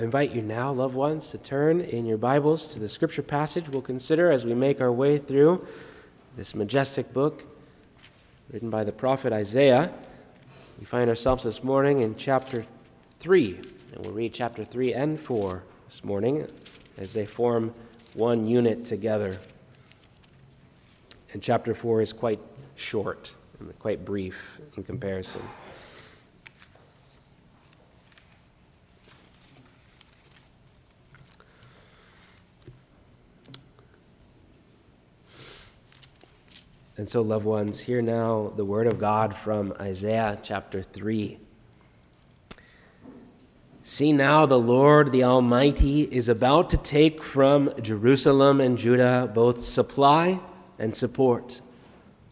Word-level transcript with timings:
Invite 0.00 0.34
you 0.34 0.40
now, 0.40 0.72
loved 0.72 0.94
ones, 0.94 1.28
to 1.30 1.36
turn 1.36 1.82
in 1.82 2.06
your 2.06 2.16
Bibles 2.16 2.68
to 2.68 2.78
the 2.78 2.88
scripture 2.88 3.22
passage 3.22 3.68
we'll 3.68 3.82
consider 3.82 4.32
as 4.32 4.46
we 4.46 4.54
make 4.54 4.80
our 4.80 4.90
way 4.90 5.18
through 5.18 5.66
this 6.38 6.54
majestic 6.54 7.12
book 7.12 7.44
written 8.50 8.70
by 8.70 8.82
the 8.82 8.92
prophet 8.92 9.30
Isaiah. 9.30 9.92
We 10.78 10.86
find 10.86 11.10
ourselves 11.10 11.44
this 11.44 11.62
morning 11.62 12.00
in 12.00 12.16
chapter 12.16 12.64
3, 13.18 13.60
and 13.92 14.06
we'll 14.06 14.14
read 14.14 14.32
chapter 14.32 14.64
3 14.64 14.94
and 14.94 15.20
4 15.20 15.62
this 15.86 16.02
morning 16.02 16.46
as 16.96 17.12
they 17.12 17.26
form 17.26 17.74
one 18.14 18.46
unit 18.46 18.86
together. 18.86 19.38
And 21.34 21.42
chapter 21.42 21.74
4 21.74 22.00
is 22.00 22.14
quite 22.14 22.40
short 22.74 23.34
and 23.58 23.78
quite 23.78 24.06
brief 24.06 24.60
in 24.78 24.82
comparison. 24.82 25.42
And 37.00 37.08
so, 37.08 37.22
loved 37.22 37.46
ones, 37.46 37.80
hear 37.80 38.02
now 38.02 38.52
the 38.56 38.64
word 38.66 38.86
of 38.86 38.98
God 38.98 39.34
from 39.34 39.72
Isaiah 39.80 40.38
chapter 40.42 40.82
3. 40.82 41.38
See 43.82 44.12
now, 44.12 44.44
the 44.44 44.58
Lord 44.58 45.10
the 45.10 45.24
Almighty 45.24 46.02
is 46.02 46.28
about 46.28 46.68
to 46.68 46.76
take 46.76 47.22
from 47.22 47.72
Jerusalem 47.80 48.60
and 48.60 48.76
Judah 48.76 49.30
both 49.32 49.62
supply 49.62 50.40
and 50.78 50.94
support, 50.94 51.62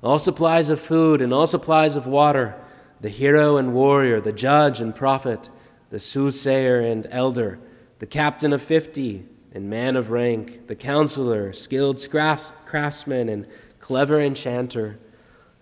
all 0.03 0.19
supplies 0.19 0.69
of 0.69 0.79
food 0.79 1.23
and 1.23 1.33
all 1.33 1.47
supplies 1.47 1.97
of 1.97 2.07
water, 2.07 2.55
the 3.01 3.09
hero 3.09 3.57
and 3.57 3.73
warrior, 3.73 4.21
the 4.21 4.33
judge 4.33 4.83
and 4.83 4.95
prophet, 4.95 5.49
the 5.89 5.99
soothsayer 5.99 6.79
and 6.79 7.07
elder, 7.11 7.59
the 8.01 8.07
captain 8.07 8.53
of 8.53 8.61
fifty 8.61 9.25
and 9.55 9.71
man 9.71 9.97
of 9.97 10.11
rank, 10.11 10.67
the 10.67 10.77
counselor, 10.77 11.55
skilled 11.55 12.07
craftsman, 12.11 13.31
and 13.31 13.47
clever 13.81 14.21
enchanter. 14.21 14.99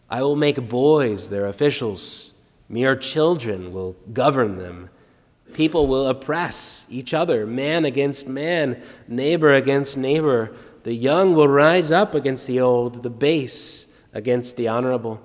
I 0.09 0.23
will 0.23 0.37
make 0.37 0.69
boys 0.69 1.29
their 1.29 1.47
officials. 1.47 2.33
Mere 2.69 2.97
children 2.97 3.73
will 3.73 3.97
govern 4.13 4.57
them. 4.57 4.91
People 5.53 5.87
will 5.87 6.09
oppress 6.09 6.87
each 6.91 7.15
other, 7.15 7.47
man 7.47 7.85
against 7.85 8.27
man, 8.27 8.83
neighbor 9.09 9.55
against 9.55 9.97
neighbor. 9.97 10.55
The 10.83 10.95
young 10.95 11.35
will 11.35 11.49
rise 11.49 11.91
up 11.91 12.15
against 12.15 12.47
the 12.47 12.61
old, 12.61 13.03
the 13.03 13.11
base 13.11 13.89
against 14.13 14.57
the 14.57 14.69
honorable. 14.69 15.21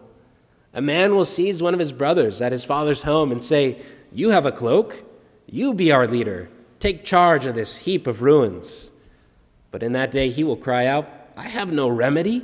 A 0.74 0.82
man 0.82 1.16
will 1.16 1.26
seize 1.26 1.62
one 1.62 1.74
of 1.74 1.80
his 1.80 1.92
brothers 1.92 2.42
at 2.42 2.52
his 2.52 2.64
father's 2.64 3.02
home 3.02 3.32
and 3.32 3.44
say, 3.44 3.82
You 4.12 4.30
have 4.30 4.46
a 4.46 4.52
cloak. 4.52 5.04
You 5.46 5.74
be 5.74 5.92
our 5.92 6.08
leader. 6.08 6.50
Take 6.80 7.04
charge 7.04 7.46
of 7.46 7.56
this 7.56 7.80
heap 7.80 8.08
of 8.08 8.22
ruins. 8.22 8.92
But 9.70 9.84
in 9.84 9.92
that 9.94 10.12
day 10.12 10.30
he 10.30 10.44
will 10.44 10.56
cry 10.56 10.86
out, 10.86 11.10
I 11.36 11.44
have 11.44 11.72
no 11.72 11.88
remedy. 11.88 12.44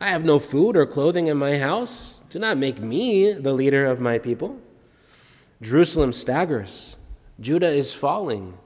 I 0.00 0.10
have 0.10 0.24
no 0.24 0.38
food 0.38 0.76
or 0.76 0.86
clothing 0.86 1.26
in 1.26 1.36
my 1.36 1.58
house. 1.58 2.20
Do 2.30 2.38
not 2.38 2.56
make 2.56 2.78
me 2.78 3.32
the 3.32 3.52
leader 3.52 3.84
of 3.86 4.00
my 4.00 4.18
people. 4.18 4.58
Jerusalem 5.60 6.12
staggers. 6.12 6.96
Judah 7.40 7.70
is 7.70 7.92
falling. 7.92 8.58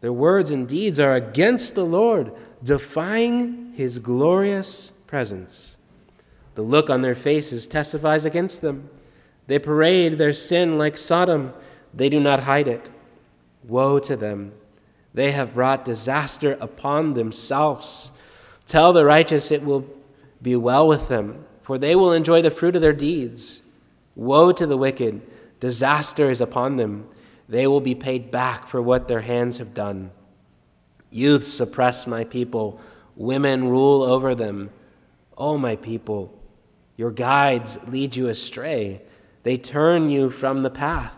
Their 0.00 0.12
words 0.12 0.50
and 0.50 0.66
deeds 0.68 0.98
are 0.98 1.14
against 1.14 1.74
the 1.74 1.84
Lord, 1.84 2.32
defying 2.62 3.72
his 3.74 3.98
glorious 3.98 4.92
presence. 5.06 5.76
The 6.54 6.62
look 6.62 6.88
on 6.88 7.02
their 7.02 7.14
faces 7.14 7.66
testifies 7.66 8.24
against 8.24 8.60
them. 8.60 8.88
They 9.46 9.58
parade 9.58 10.16
their 10.16 10.32
sin 10.32 10.78
like 10.78 10.96
Sodom, 10.96 11.52
they 11.92 12.08
do 12.08 12.20
not 12.20 12.44
hide 12.44 12.68
it. 12.68 12.90
Woe 13.66 13.98
to 14.00 14.16
them! 14.16 14.52
They 15.12 15.32
have 15.32 15.54
brought 15.54 15.84
disaster 15.84 16.56
upon 16.60 17.14
themselves. 17.14 18.10
Tell 18.66 18.92
the 18.92 19.04
righteous 19.04 19.52
it 19.52 19.62
will 19.62 19.86
be 20.44 20.54
well 20.54 20.86
with 20.86 21.08
them, 21.08 21.44
for 21.62 21.78
they 21.78 21.96
will 21.96 22.12
enjoy 22.12 22.42
the 22.42 22.50
fruit 22.50 22.76
of 22.76 22.82
their 22.82 22.92
deeds. 22.92 23.62
Woe 24.14 24.52
to 24.52 24.66
the 24.66 24.76
wicked! 24.76 25.22
Disaster 25.58 26.30
is 26.30 26.40
upon 26.40 26.76
them. 26.76 27.08
They 27.48 27.66
will 27.66 27.80
be 27.80 27.94
paid 27.94 28.30
back 28.30 28.68
for 28.68 28.80
what 28.80 29.08
their 29.08 29.22
hands 29.22 29.58
have 29.58 29.74
done. 29.74 30.10
Youths 31.10 31.48
suppress 31.48 32.06
my 32.06 32.24
people, 32.24 32.78
women 33.16 33.68
rule 33.68 34.02
over 34.02 34.34
them. 34.34 34.70
O 35.36 35.50
oh, 35.50 35.58
my 35.58 35.76
people, 35.76 36.38
your 36.96 37.10
guides 37.10 37.78
lead 37.88 38.14
you 38.14 38.28
astray, 38.28 39.00
they 39.42 39.56
turn 39.56 40.10
you 40.10 40.30
from 40.30 40.62
the 40.62 40.70
path. 40.70 41.16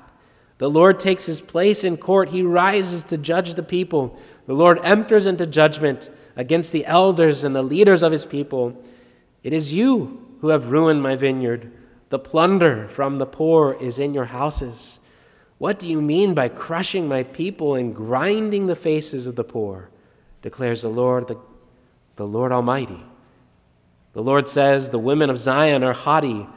The 0.59 0.71
Lord 0.71 0.99
takes 0.99 1.27
his 1.27 1.41
place 1.41 1.85
in 1.85 1.97
court, 1.97 2.31
he 2.31 2.43
rises 2.43 3.05
to 3.05 3.19
judge 3.19 3.55
the 3.55 3.63
people. 3.63 4.19
The 4.47 4.55
Lord 4.55 4.79
enters 4.83 5.27
into 5.27 5.47
judgment 5.47 6.11
against 6.37 6.73
the 6.73 6.87
elders 6.87 7.45
and 7.45 7.55
the 7.55 7.63
leaders 7.63 8.03
of 8.03 8.13
his 8.13 8.25
people. 8.25 8.83
It 9.47 9.53
is 9.53 9.73
you 9.73 10.27
who 10.41 10.49
have 10.49 10.73
ruined 10.73 11.05
my 11.05 11.15
vineyard. 11.15 11.71
The 12.09 12.19
plunder 12.19 12.89
from 12.89 13.19
the 13.19 13.27
poor 13.27 13.75
is 13.81 14.01
in 14.01 14.13
your 14.13 14.25
houses. 14.25 14.99
What 15.59 15.79
do 15.79 15.89
you 15.89 16.03
mean 16.03 16.35
by 16.35 16.49
crushing 16.49 17.07
my 17.07 17.23
people 17.23 17.77
and 17.77 17.95
grinding 17.95 18.67
the 18.67 18.75
faces 18.75 19.25
of 19.25 19.37
the 19.37 19.45
poor? 19.45 19.89
declares 20.43 20.83
the 20.83 20.89
Lord, 20.89 21.29
the, 21.29 21.39
the 22.17 22.27
Lord 22.27 22.51
Almighty. 22.51 23.05
The 24.15 24.23
Lord 24.23 24.49
says, 24.49 24.91
The 24.91 24.99
women 24.99 25.31
of 25.31 25.39
Zion 25.39 25.85
are 25.85 25.93
haughty, 25.93 26.49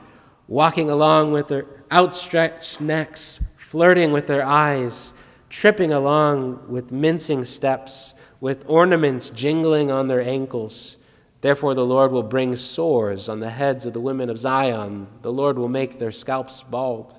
walking 0.48 0.90
along 0.90 1.32
with 1.32 1.50
their 1.50 1.68
outstretched 1.92 2.82
necks, 2.82 3.40
flirting 3.56 4.12
with 4.12 4.26
their 4.26 4.44
eyes, 4.44 5.14
tripping 5.48 5.94
along 5.94 6.68
with 6.68 6.92
mincing 6.92 7.46
steps, 7.46 8.16
with 8.42 8.66
ornaments 8.68 9.30
jingling 9.30 9.92
on 9.92 10.08
their 10.08 10.22
ankles. 10.22 10.98
Therefore, 11.42 11.74
the 11.74 11.86
Lord 11.86 12.12
will 12.12 12.24
bring 12.24 12.56
sores 12.56 13.30
on 13.30 13.40
the 13.40 13.50
heads 13.50 13.86
of 13.86 13.94
the 13.94 14.02
women 14.02 14.30
of 14.30 14.40
Zion. 14.40 15.08
The 15.22 15.32
Lord 15.32 15.58
will 15.58 15.70
make 15.70 15.98
their 15.98 16.12
scalps 16.12 16.64
bald. 16.64 17.16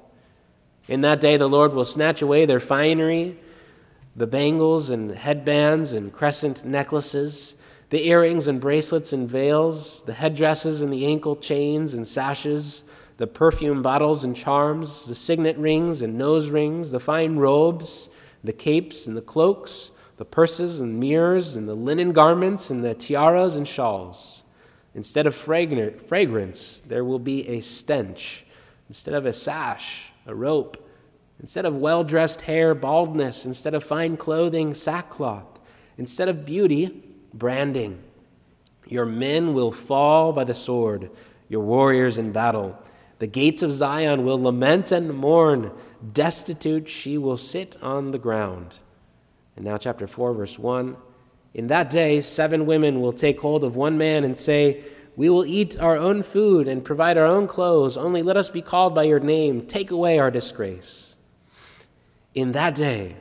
In 0.88 1.00
that 1.03 1.20
day, 1.20 1.36
the 1.36 1.48
Lord 1.48 1.72
will 1.72 1.84
snatch 1.84 2.20
away 2.20 2.44
their 2.44 2.60
finery, 2.60 3.38
the 4.14 4.26
bangles 4.26 4.91
and 4.91 5.12
headbands 5.12 5.92
and 5.92 6.12
crescent 6.12 6.64
necklaces, 6.64 7.54
the 7.91 8.06
earrings 8.06 8.47
and 8.47 8.60
bracelets 8.60 9.12
and 9.12 9.28
veils, 9.28 10.03
the 10.03 10.12
headdresses 10.12 10.82
and 10.82 10.92
the 10.92 11.06
ankle 11.06 11.36
chains 11.36 11.94
and 11.94 12.06
sashes, 12.06 12.84
the 13.16 13.26
perfume 13.26 13.82
bottles 13.82 14.25
and 14.25 14.36
charms, 14.36 15.06
the 15.06 15.14
signet 15.14 15.56
rings 15.56 16.03
and 16.03 16.19
nose 16.19 16.50
rings, 16.50 16.91
the 16.91 17.00
fine 17.00 17.36
robes, 17.36 18.10
the 18.44 18.53
capes 18.53 19.06
and 19.06 19.16
the 19.16 19.22
cloaks 19.22 19.92
the 20.20 20.25
purses 20.26 20.82
and 20.82 21.00
mirrors 21.00 21.56
and 21.56 21.66
the 21.66 21.75
linen 21.75 22.12
garments 22.12 22.69
and 22.69 22.84
the 22.84 22.94
tiaras 22.94 23.56
and 23.56 23.66
shawls. 23.66 24.42
Instead 24.94 25.26
of 25.26 25.34
fragrance, 25.34 26.82
there 26.86 27.03
will 27.03 27.19
be 27.19 27.48
a 27.48 27.62
stench. 27.62 28.44
Instead 28.86 29.14
of 29.14 29.25
a 29.25 29.32
sash, 29.32 30.12
a 30.26 30.34
rope. 30.34 30.76
Instead 31.41 31.64
of 31.64 31.75
well 31.75 32.04
dressed 32.04 32.42
hair, 32.42 32.75
baldness. 32.75 33.47
Instead 33.47 33.72
of 33.72 33.82
fine 33.82 34.19
clothing, 34.19 34.75
sackcloth. 34.75 35.59
Instead 35.97 36.28
of 36.28 36.44
beauty, 36.44 37.03
branding. 37.32 38.03
Your 38.86 39.06
men 39.06 39.54
will 39.54 39.72
fall 39.72 40.34
by 40.34 40.44
the 40.44 40.53
sword, 40.53 41.10
your 41.48 41.62
warriors 41.62 42.19
in 42.19 42.30
battle. 42.30 42.76
The 43.20 43.26
gates 43.26 43.62
of 43.62 43.72
Zion 43.72 44.26
will 44.26 44.42
lament 44.42 44.92
and 44.92 45.14
mourn. 45.14 45.70
Destitute, 46.12 46.91
she 46.91 47.16
will 47.16 47.38
sit 47.38 47.78
on 47.82 48.10
the 48.10 48.19
ground. 48.19 48.76
And 49.56 49.65
now, 49.65 49.78
chapter 49.78 50.06
4, 50.06 50.34
verse 50.34 50.59
1. 50.59 50.97
In 51.55 51.66
that 51.66 51.91
day, 51.91 52.21
seven 52.21 52.66
women 52.66 53.00
will 53.00 53.12
take 53.12 53.41
hold 53.41 53.65
of 53.65 53.77
one 53.77 53.99
man 53.99 54.25
and 54.25 54.38
say, 54.38 54.84
We 55.16 55.28
will 55.28 55.44
eat 55.44 55.78
our 55.81 55.97
own 55.97 56.22
food 56.22 56.69
and 56.69 56.84
provide 56.84 57.19
our 57.19 57.27
own 57.27 57.47
clothes, 57.47 57.97
only 57.97 58.22
let 58.22 58.37
us 58.37 58.49
be 58.49 58.62
called 58.62 58.94
by 58.94 59.05
your 59.05 59.21
name. 59.21 59.66
Take 59.66 59.91
away 59.91 60.19
our 60.19 60.31
disgrace. 60.31 61.16
In 62.34 62.53
that 62.53 62.77
day, 62.77 63.16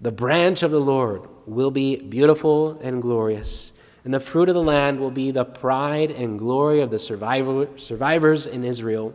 the 0.00 0.10
branch 0.10 0.62
of 0.62 0.72
the 0.72 0.80
Lord 0.80 1.28
will 1.46 1.70
be 1.70 1.96
beautiful 1.96 2.78
and 2.82 3.00
glorious, 3.00 3.72
and 4.04 4.12
the 4.12 4.18
fruit 4.18 4.48
of 4.48 4.54
the 4.54 4.62
land 4.62 4.98
will 4.98 5.10
be 5.10 5.30
the 5.30 5.44
pride 5.44 6.10
and 6.10 6.38
glory 6.38 6.80
of 6.80 6.90
the 6.90 6.98
survivor, 6.98 7.68
survivors 7.76 8.46
in 8.46 8.64
Israel. 8.64 9.14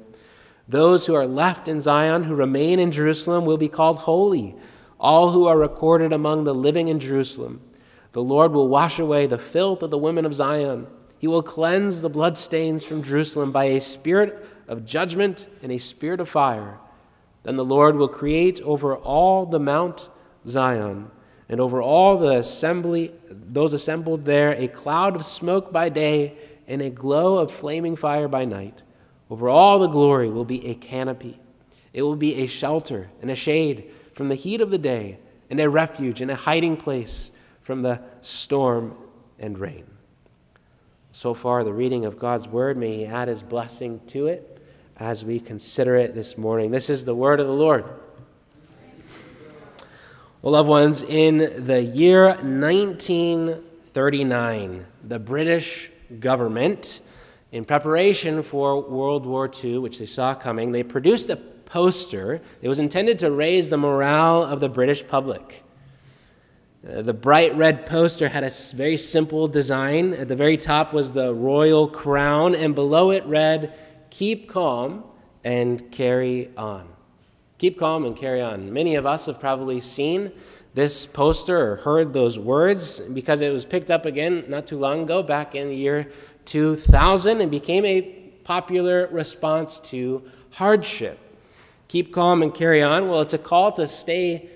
Those 0.68 1.06
who 1.06 1.14
are 1.14 1.28
left 1.28 1.68
in 1.68 1.82
Zion, 1.82 2.24
who 2.24 2.36
remain 2.36 2.80
in 2.80 2.92
Jerusalem, 2.92 3.46
will 3.46 3.58
be 3.58 3.68
called 3.68 4.00
holy 4.00 4.56
all 5.00 5.32
who 5.32 5.48
are 5.48 5.58
recorded 5.58 6.14
among 6.14 6.44
the 6.44 6.54
living 6.54 6.88
in 6.88 7.00
Jerusalem. 7.00 7.62
The 8.14 8.24
Lord 8.24 8.54
will 8.54 8.68
wash 8.68 8.98
away 9.00 9.28
the 9.28 9.38
filth 9.38 9.84
of 9.84 9.92
the 9.92 9.98
women 9.98 10.26
of 10.26 10.34
Zion. 10.34 10.88
He 11.18 11.28
will 11.28 11.44
cleanse 11.44 12.02
the 12.02 12.10
bloodstains 12.10 12.86
from 12.86 13.04
Jerusalem 13.04 13.52
by 13.52 13.66
a 13.66 13.82
spirit 13.82 14.48
of 14.68 14.86
judgment 14.86 15.48
and 15.62 15.72
a 15.72 15.78
spirit 15.78 16.20
of 16.20 16.30
fire. 16.30 16.80
Then 17.44 17.58
the 17.58 17.66
Lord 17.66 17.96
will 17.96 18.08
create 18.08 18.62
over 18.62 18.96
all 18.96 19.46
the 19.46 19.60
Mount 19.60 20.10
Zion 20.48 21.12
and 21.48 21.60
over 21.60 21.82
all 21.82 22.18
the 22.18 22.38
assembly, 22.38 23.14
those 23.30 23.74
assembled 23.74 24.26
there, 24.26 24.52
a 24.52 24.68
cloud 24.68 25.16
of 25.16 25.26
smoke 25.26 25.72
by 25.72 25.90
day 25.90 26.38
and 26.68 26.82
a 26.82 26.90
glow 26.90 27.38
of 27.38 27.52
flaming 27.52 27.96
fire 27.96 28.28
by 28.28 28.46
night. 28.46 28.82
Over 29.30 29.50
all 29.50 29.80
the 29.80 29.88
glory 29.88 30.30
will 30.30 30.46
be 30.46 30.66
a 30.68 30.76
canopy. 30.76 31.40
It 31.94 32.02
will 32.02 32.16
be 32.16 32.36
a 32.36 32.48
shelter 32.48 33.10
and 33.22 33.30
a 33.30 33.36
shade 33.36 33.92
from 34.16 34.30
the 34.30 34.36
heat 34.36 34.62
of 34.62 34.72
the 34.72 34.80
day 34.80 35.20
and 35.50 35.60
a 35.60 35.70
refuge 35.70 36.22
and 36.22 36.32
a 36.32 36.36
hiding 36.36 36.78
place 36.78 37.34
from 37.62 37.82
the 37.84 38.02
storm 38.22 38.96
and 39.38 39.60
rain. 39.60 39.86
So 41.12 41.34
far, 41.34 41.62
the 41.64 41.74
reading 41.74 42.06
of 42.06 42.18
God's 42.18 42.48
word, 42.48 42.78
may 42.78 42.96
He 42.98 43.06
add 43.06 43.28
His 43.28 43.42
blessing 43.42 44.00
to 44.08 44.28
it 44.28 44.62
as 44.98 45.26
we 45.26 45.40
consider 45.40 45.96
it 45.96 46.14
this 46.16 46.38
morning. 46.38 46.72
This 46.72 46.90
is 46.90 47.06
the 47.06 47.14
word 47.14 47.40
of 47.40 47.46
the 47.48 47.54
Lord. 47.54 47.86
Well, 50.42 50.54
loved 50.54 50.70
ones, 50.70 51.04
in 51.04 51.66
the 51.66 51.82
year 51.82 52.36
1939, 52.36 54.86
the 55.04 55.20
British 55.20 55.92
government, 56.20 57.02
in 57.52 57.66
preparation 57.66 58.42
for 58.44 58.82
World 58.82 59.26
War 59.26 59.52
II, 59.64 59.80
which 59.80 60.00
they 60.00 60.06
saw 60.06 60.36
coming, 60.36 60.72
they 60.72 60.84
produced 60.84 61.30
a 61.30 61.40
poster 61.66 62.42
It 62.62 62.70
was 62.70 62.80
intended 62.80 63.20
to 63.20 63.32
raise 63.32 63.70
the 63.70 63.78
morale 63.78 64.44
of 64.44 64.60
the 64.60 64.70
British 64.70 65.08
public. 65.08 65.64
Uh, 66.88 67.02
the 67.02 67.14
bright 67.14 67.56
red 67.56 67.86
poster 67.86 68.30
had 68.30 68.44
a 68.44 68.52
very 68.76 68.98
simple 68.98 69.48
design. 69.48 70.14
At 70.14 70.28
the 70.28 70.36
very 70.36 70.58
top 70.58 70.94
was 70.94 71.12
the 71.12 71.34
royal 71.34 71.88
crown, 71.88 72.54
and 72.54 72.76
below 72.76 73.12
it 73.12 73.26
read, 73.26 73.74
Keep 74.12 74.50
calm 74.50 75.04
and 75.44 75.92
carry 75.92 76.52
on. 76.56 76.88
Keep 77.58 77.80
calm 77.80 78.06
and 78.06 78.16
carry 78.16 78.42
on. 78.42 78.72
Many 78.72 78.96
of 78.96 79.06
us 79.06 79.26
have 79.26 79.40
probably 79.40 79.80
seen 79.80 80.32
this 80.76 81.06
poster 81.06 81.72
or 81.72 81.76
heard 81.78 82.14
those 82.14 82.38
words 82.38 83.00
because 83.00 83.42
it 83.42 83.52
was 83.52 83.66
picked 83.66 83.90
up 83.90 84.06
again 84.06 84.44
not 84.48 84.68
too 84.68 84.78
long 84.78 85.04
ago, 85.04 85.24
back 85.24 85.56
in 85.56 85.70
the 85.70 85.76
year 85.76 86.10
2000, 86.46 87.42
and 87.42 87.50
became 87.50 87.86
a 87.86 88.02
popular 88.44 89.08
response 89.08 89.80
to 89.80 90.24
hardship. 90.52 91.18
Keep 91.88 92.14
calm 92.14 92.42
and 92.42 92.54
carry 92.54 92.82
on. 92.82 93.10
Well, 93.10 93.22
it's 93.22 93.34
a 93.34 93.38
call 93.38 93.72
to 93.74 93.88
stay, 93.88 94.50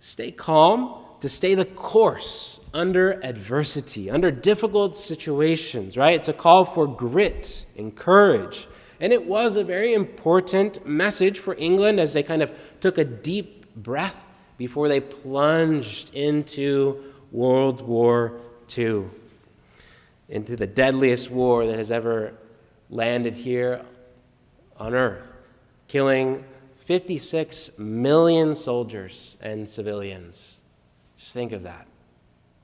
stay 0.00 0.30
calm, 0.30 1.02
to 1.20 1.28
stay 1.28 1.54
the 1.54 1.64
course 1.64 2.58
under 2.74 3.20
adversity, 3.24 4.10
under 4.10 4.30
difficult 4.30 4.96
situations, 4.96 5.96
right? 5.96 6.16
It's 6.16 6.28
a 6.28 6.32
call 6.32 6.64
for 6.64 6.86
grit 6.86 7.66
and 7.76 7.94
courage. 7.94 8.66
And 9.00 9.12
it 9.12 9.26
was 9.26 9.56
a 9.56 9.64
very 9.64 9.94
important 9.94 10.86
message 10.86 11.38
for 11.38 11.54
England 11.56 12.00
as 12.00 12.12
they 12.12 12.22
kind 12.22 12.42
of 12.42 12.52
took 12.80 12.98
a 12.98 13.04
deep 13.04 13.74
breath 13.74 14.24
before 14.58 14.88
they 14.88 15.00
plunged 15.00 16.14
into 16.14 17.02
World 17.30 17.82
War 17.82 18.40
II, 18.76 19.04
into 20.28 20.56
the 20.56 20.66
deadliest 20.66 21.30
war 21.30 21.66
that 21.66 21.76
has 21.76 21.90
ever 21.90 22.34
landed 22.90 23.36
here 23.36 23.82
on 24.78 24.94
earth, 24.94 25.26
killing 25.88 26.44
56 26.92 27.78
million 27.78 28.54
soldiers 28.54 29.38
and 29.40 29.66
civilians. 29.66 30.60
Just 31.16 31.32
think 31.32 31.52
of 31.52 31.62
that. 31.62 31.86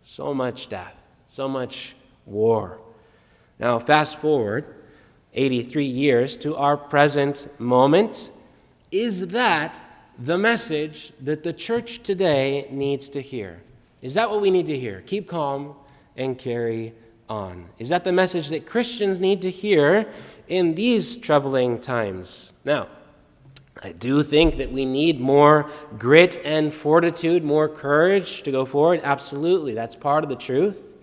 So 0.03 0.35
much 0.35 0.69
death, 0.69 1.03
so 1.27 1.49
much 1.49 1.97
war. 2.27 2.79
Now, 3.59 3.79
fast 3.79 4.19
forward 4.19 4.67
83 5.33 5.87
years 5.87 6.37
to 6.45 6.55
our 6.57 6.77
present 6.77 7.49
moment. 7.59 8.31
Is 8.91 9.29
that 9.29 9.81
the 10.19 10.37
message 10.37 11.15
that 11.23 11.43
the 11.43 11.55
church 11.55 12.03
today 12.03 12.69
needs 12.71 13.09
to 13.09 13.23
hear. 13.23 13.63
Is 14.03 14.13
that 14.13 14.29
what 14.29 14.43
we 14.43 14.51
need 14.51 14.67
to 14.67 14.79
hear? 14.79 15.01
Keep 15.07 15.27
calm 15.27 15.75
and 16.19 16.37
carry 16.37 16.93
on. 17.31 17.71
Is 17.79 17.89
that 17.89 18.05
the 18.05 18.13
message 18.13 18.51
that 18.51 18.67
Christians 18.67 19.21
need 19.21 19.41
to 19.41 19.51
hear 19.51 20.07
in 20.49 20.75
these 20.75 21.17
troubling 21.17 21.81
times? 21.81 22.53
Now, 22.63 22.89
I 23.81 23.93
do 23.93 24.23
think 24.23 24.57
that 24.57 24.73
we 24.73 24.85
need 24.85 25.21
more 25.21 25.71
grit 25.99 26.41
and 26.45 26.75
fortitude, 26.75 27.45
more 27.45 27.69
courage 27.69 28.43
to 28.43 28.51
go 28.51 28.65
forward. 28.65 29.01
Absolutely, 29.05 29.75
that's 29.75 29.95
part 29.95 30.25
of 30.25 30.31
the 30.31 30.37
truth. 30.37 30.97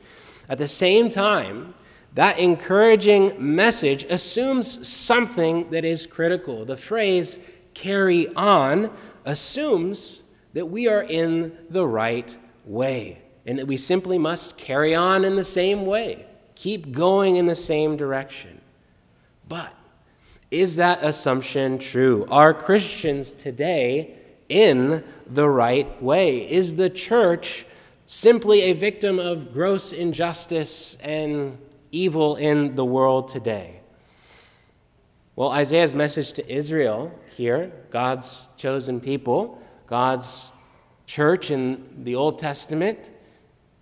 At 0.49 0.57
the 0.57 0.67
same 0.67 1.09
time, 1.09 1.73
that 2.15 2.37
encouraging 2.37 3.33
message 3.37 4.03
assumes 4.05 4.87
something 4.87 5.69
that 5.69 5.85
is 5.85 6.05
critical. 6.05 6.65
The 6.65 6.77
phrase 6.77 7.39
carry 7.73 8.33
on 8.35 8.91
assumes 9.25 10.23
that 10.53 10.67
we 10.67 10.87
are 10.87 11.03
in 11.03 11.57
the 11.69 11.85
right 11.85 12.37
way 12.65 13.21
and 13.45 13.59
that 13.59 13.67
we 13.67 13.77
simply 13.77 14.17
must 14.17 14.57
carry 14.57 14.95
on 14.95 15.23
in 15.25 15.35
the 15.35 15.43
same 15.43 15.85
way, 15.85 16.25
keep 16.55 16.91
going 16.91 17.35
in 17.35 17.45
the 17.45 17.55
same 17.55 17.97
direction. 17.97 18.61
But 19.47 19.73
is 20.51 20.75
that 20.75 21.03
assumption 21.03 21.79
true? 21.79 22.25
Are 22.29 22.53
Christians 22.53 23.31
today 23.31 24.17
in 24.47 25.03
the 25.25 25.49
right 25.49 26.01
way? 26.01 26.49
Is 26.49 26.75
the 26.75 26.89
church 26.89 27.65
simply 28.05 28.61
a 28.61 28.73
victim 28.73 29.19
of 29.19 29.51
gross 29.51 29.91
injustice 29.91 30.97
and 31.01 31.57
evil 31.91 32.35
in 32.35 32.75
the 32.75 32.85
world 32.85 33.27
today? 33.27 33.81
Well, 35.35 35.49
Isaiah's 35.51 35.93
message 35.93 36.31
to 36.33 36.49
Israel 36.49 37.11
here, 37.35 37.73
God's 37.89 38.47
chosen 38.55 39.01
people, 39.01 39.61
God's 39.87 40.53
church 41.05 41.51
in 41.51 42.03
the 42.03 42.15
Old 42.15 42.39
Testament, 42.39 43.11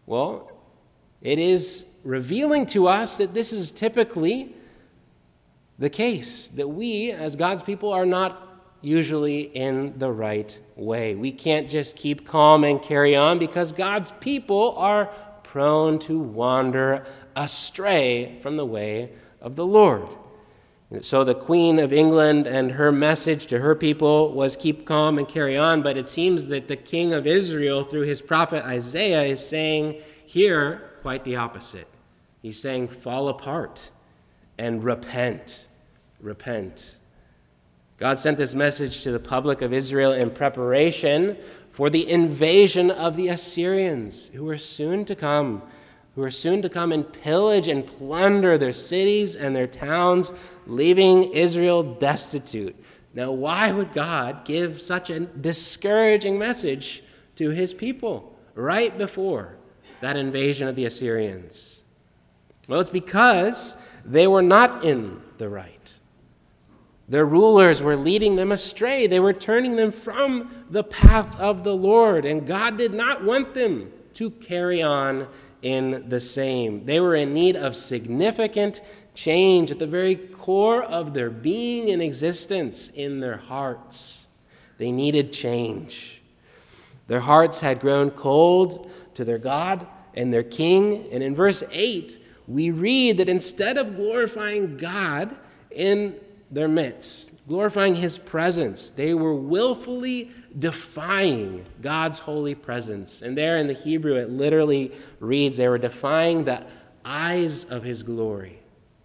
well, 0.06 0.52
it 1.22 1.40
is 1.40 1.86
revealing 2.04 2.66
to 2.68 2.88
us 2.88 3.18
that 3.18 3.34
this 3.34 3.54
is 3.54 3.72
typically 3.72 4.56
the 5.84 5.90
case, 5.90 6.48
that 6.50 6.68
we, 6.68 7.12
as 7.12 7.36
God's 7.36 7.62
people, 7.62 7.92
are 7.92 8.06
not 8.06 8.42
usually 8.82 9.42
in 9.42 9.98
the 9.98 10.12
right 10.12 10.60
way. 10.76 11.16
We 11.16 11.32
can't 11.32 11.70
just 11.70 11.96
keep 11.96 12.28
calm 12.28 12.64
and 12.64 12.82
carry 12.82 13.16
on 13.16 13.38
because 13.40 13.72
God's 13.72 14.12
people 14.12 14.76
are 14.78 15.06
prone 15.44 16.00
to 16.00 16.20
wander 16.20 17.06
astray 17.36 18.40
from 18.42 18.58
the 18.58 18.66
way 18.66 19.12
of 19.42 19.56
the 19.56 19.66
Lord. 19.66 20.08
So 21.02 21.24
the 21.24 21.36
Queen 21.36 21.80
of 21.80 21.92
England 21.92 22.46
and 22.46 22.72
her 22.72 22.92
message 22.92 23.48
to 23.48 23.60
her 23.60 23.74
people 23.76 24.32
was 24.34 24.56
keep 24.56 24.86
calm 24.86 25.18
and 25.18 25.28
carry 25.28 25.58
on, 25.58 25.82
but 25.82 25.98
it 25.98 26.08
seems 26.08 26.48
that 26.48 26.68
the 26.68 26.76
King 26.76 27.14
of 27.14 27.26
Israel, 27.26 27.84
through 27.84 28.04
his 28.04 28.22
prophet 28.22 28.64
Isaiah, 28.64 29.24
is 29.24 29.46
saying 29.46 30.02
here 30.26 30.92
quite 31.02 31.24
the 31.24 31.36
opposite. 31.36 31.88
He's 32.42 32.60
saying 32.60 32.90
fall 32.90 33.28
apart 33.28 33.92
and 34.58 34.84
repent. 34.84 35.68
Repent. 36.24 36.98
God 37.98 38.18
sent 38.18 38.38
this 38.38 38.56
message 38.56 39.04
to 39.04 39.12
the 39.12 39.20
public 39.20 39.62
of 39.62 39.72
Israel 39.72 40.12
in 40.12 40.32
preparation 40.32 41.38
for 41.70 41.92
the 41.92 42.10
invasion 42.10 42.90
of 42.90 43.16
the 43.16 43.28
Assyrians, 43.28 44.30
who 44.30 44.44
were 44.44 44.58
soon 44.58 45.06
to 45.06 45.16
come 45.16 45.62
who 46.16 46.22
were 46.22 46.32
soon 46.32 46.62
to 46.62 46.70
come 46.70 46.92
and 46.92 47.12
pillage 47.12 47.68
and 47.68 47.86
plunder 47.86 48.58
their 48.58 48.74
cities 48.74 49.36
and 49.36 49.56
their 49.56 49.68
towns, 49.68 50.32
leaving 50.68 51.32
Israel 51.34 51.84
destitute. 51.84 52.76
Now, 53.14 53.32
why 53.32 53.72
would 53.72 53.94
God 53.94 54.46
give 54.46 54.82
such 54.82 55.10
a 55.10 55.22
discouraging 55.22 56.38
message 56.38 57.04
to 57.36 57.50
his 57.50 57.74
people 57.74 58.36
right 58.54 58.96
before 58.96 59.58
that 60.02 60.18
invasion 60.18 60.68
of 60.68 60.76
the 60.76 60.86
Assyrians? 60.86 61.82
Well, 62.68 62.80
it's 62.80 62.90
because 62.90 63.76
they 64.06 64.28
were 64.28 64.42
not 64.42 64.84
in 64.84 65.22
the 65.38 65.50
right. 65.50 65.93
Their 67.08 67.26
rulers 67.26 67.84
were 67.84 67.98
leading 67.98 68.36
them 68.36 68.52
astray. 68.52 69.08
They 69.08 69.20
were 69.20 69.34
turning 69.34 69.76
them 69.76 69.92
from 69.92 70.66
the 70.70 70.84
path 70.84 71.40
of 71.40 71.64
the 71.64 71.76
Lord, 71.76 72.26
and 72.26 72.48
God 72.48 72.78
did 72.78 72.94
not 72.94 73.24
want 73.24 73.54
them 73.54 73.92
to 74.14 74.30
carry 74.30 74.82
on 74.82 75.28
in 75.62 76.08
the 76.08 76.20
same. 76.20 76.86
They 76.86 77.00
were 77.00 77.16
in 77.16 77.34
need 77.34 77.56
of 77.56 77.76
significant 77.76 78.82
change 79.16 79.72
at 79.72 79.80
the 79.80 79.88
very 79.88 80.16
core 80.16 80.84
of 80.84 81.14
their 81.14 81.30
being 81.30 81.90
and 81.90 82.02
existence 82.02 82.90
in 82.90 83.20
their 83.20 83.38
hearts. 83.38 84.28
They 84.78 84.92
needed 84.92 85.32
change. 85.34 86.22
Their 87.08 87.20
hearts 87.20 87.60
had 87.60 87.80
grown 87.80 88.12
cold 88.12 88.90
to 89.16 89.26
their 89.26 89.38
God 89.38 89.88
and 90.14 90.34
their 90.34 90.44
King. 90.44 91.08
And 91.12 91.22
in 91.22 91.36
verse 91.36 91.64
8, 91.72 92.18
we 92.48 92.72
read 92.72 93.18
that 93.18 93.30
instead 93.30 93.78
of 93.78 93.96
glorifying 93.96 94.78
God 94.78 95.36
in 95.70 96.16
their 96.54 96.68
midst, 96.68 97.32
glorifying 97.48 97.96
His 97.96 98.18
presence, 98.18 98.90
they 98.90 99.14
were 99.14 99.36
willfully 99.36 100.32
defying 100.58 101.66
God's 101.82 102.20
holy 102.20 102.56
presence. 102.56 103.22
And 103.22 103.38
there 103.38 103.58
in 103.58 103.68
the 103.68 103.74
Hebrew, 103.74 104.16
it 104.16 104.30
literally 104.30 104.92
reads 105.20 105.58
they 105.58 105.68
were 105.68 105.78
defying 105.78 106.44
the 106.44 106.66
eyes 107.04 107.64
of 107.66 107.84
His 107.84 108.04
glory. 108.04 108.60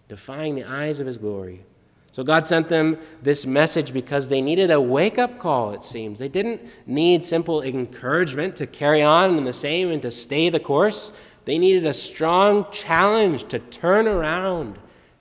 Defying 0.07 0.55
the 0.55 0.63
eyes 0.63 0.99
of 0.99 1.07
His 1.07 1.17
glory. 1.17 1.65
So 2.11 2.23
God 2.23 2.47
sent 2.47 2.69
them 2.69 2.97
this 3.21 3.45
message 3.45 3.93
because 3.93 4.29
they 4.29 4.41
needed 4.41 4.71
a 4.71 4.81
wake 4.81 5.17
up 5.17 5.37
call, 5.39 5.73
it 5.73 5.83
seems. 5.83 6.19
They 6.19 6.27
didn't 6.27 6.61
need 6.87 7.25
simple 7.25 7.61
encouragement 7.61 8.55
to 8.57 8.67
carry 8.67 9.01
on 9.01 9.37
in 9.37 9.43
the 9.43 9.53
same 9.53 9.91
and 9.91 10.01
to 10.01 10.11
stay 10.11 10.49
the 10.49 10.59
course. 10.59 11.11
They 11.45 11.57
needed 11.57 11.85
a 11.85 11.93
strong 11.93 12.65
challenge 12.71 13.47
to 13.49 13.59
turn 13.59 14.07
around 14.07 14.79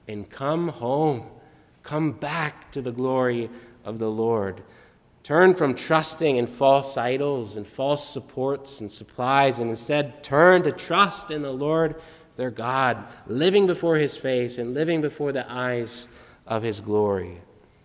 and 0.09 0.29
come 0.29 0.69
home, 0.69 1.27
come 1.89 2.13
back 2.13 2.71
to 2.71 2.83
the 2.83 2.93
glory 2.93 3.49
of 3.85 3.99
the 3.99 4.11
Lord 4.11 4.63
Turn 5.29 5.53
from 5.53 5.75
trusting 5.75 6.37
in 6.37 6.47
false 6.47 6.97
idols 6.97 7.59
and 7.59 7.67
false 7.67 8.09
supports 8.09 8.81
and 8.81 8.91
supplies, 8.91 9.59
and 9.59 9.69
instead 9.69 10.23
turn 10.23 10.63
to 10.63 10.73
trust 10.73 11.31
in 11.31 11.43
the 11.43 11.53
Lord 11.53 11.97
their 12.37 12.51
God, 12.51 13.05
living 13.27 13.67
before 13.67 13.97
his 13.97 14.17
face 14.17 14.57
and 14.57 14.73
living 14.73 15.03
before 15.03 15.33
the 15.33 15.45
eyes 15.53 16.09
of 16.47 16.63
his 16.63 16.81
glory. 16.81 17.43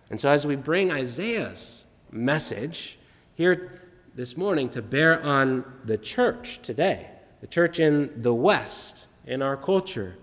And 0.08 0.18
so, 0.18 0.30
as 0.30 0.46
we 0.46 0.56
bring 0.56 0.90
Isaiah's 0.90 1.84
message 2.10 2.98
here 3.34 3.82
this 4.14 4.38
morning 4.38 4.70
to 4.70 4.80
bear 4.80 5.22
on 5.22 5.66
the 5.84 5.98
church 5.98 6.60
today, 6.62 7.10
the 7.42 7.46
church 7.46 7.78
in 7.78 8.22
the 8.22 8.32
West, 8.32 9.08
in 9.26 9.42
our 9.42 9.58
culture, 9.58 10.16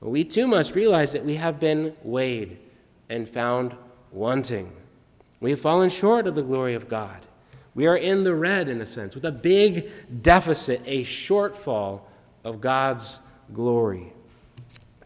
we 0.00 0.22
too 0.22 0.46
must 0.46 0.74
realize 0.74 1.12
that 1.12 1.24
we 1.24 1.36
have 1.36 1.58
been 1.58 1.94
weighed 2.02 2.58
and 3.08 3.28
found 3.28 3.74
wanting. 4.12 4.72
We 5.40 5.50
have 5.50 5.60
fallen 5.60 5.90
short 5.90 6.26
of 6.26 6.34
the 6.34 6.42
glory 6.42 6.74
of 6.74 6.88
God. 6.88 7.26
We 7.74 7.86
are 7.86 7.96
in 7.96 8.24
the 8.24 8.34
red, 8.34 8.68
in 8.68 8.80
a 8.80 8.86
sense, 8.86 9.14
with 9.14 9.24
a 9.24 9.32
big 9.32 9.90
deficit, 10.22 10.82
a 10.84 11.04
shortfall 11.04 12.00
of 12.44 12.60
God's 12.60 13.20
glory. 13.52 14.12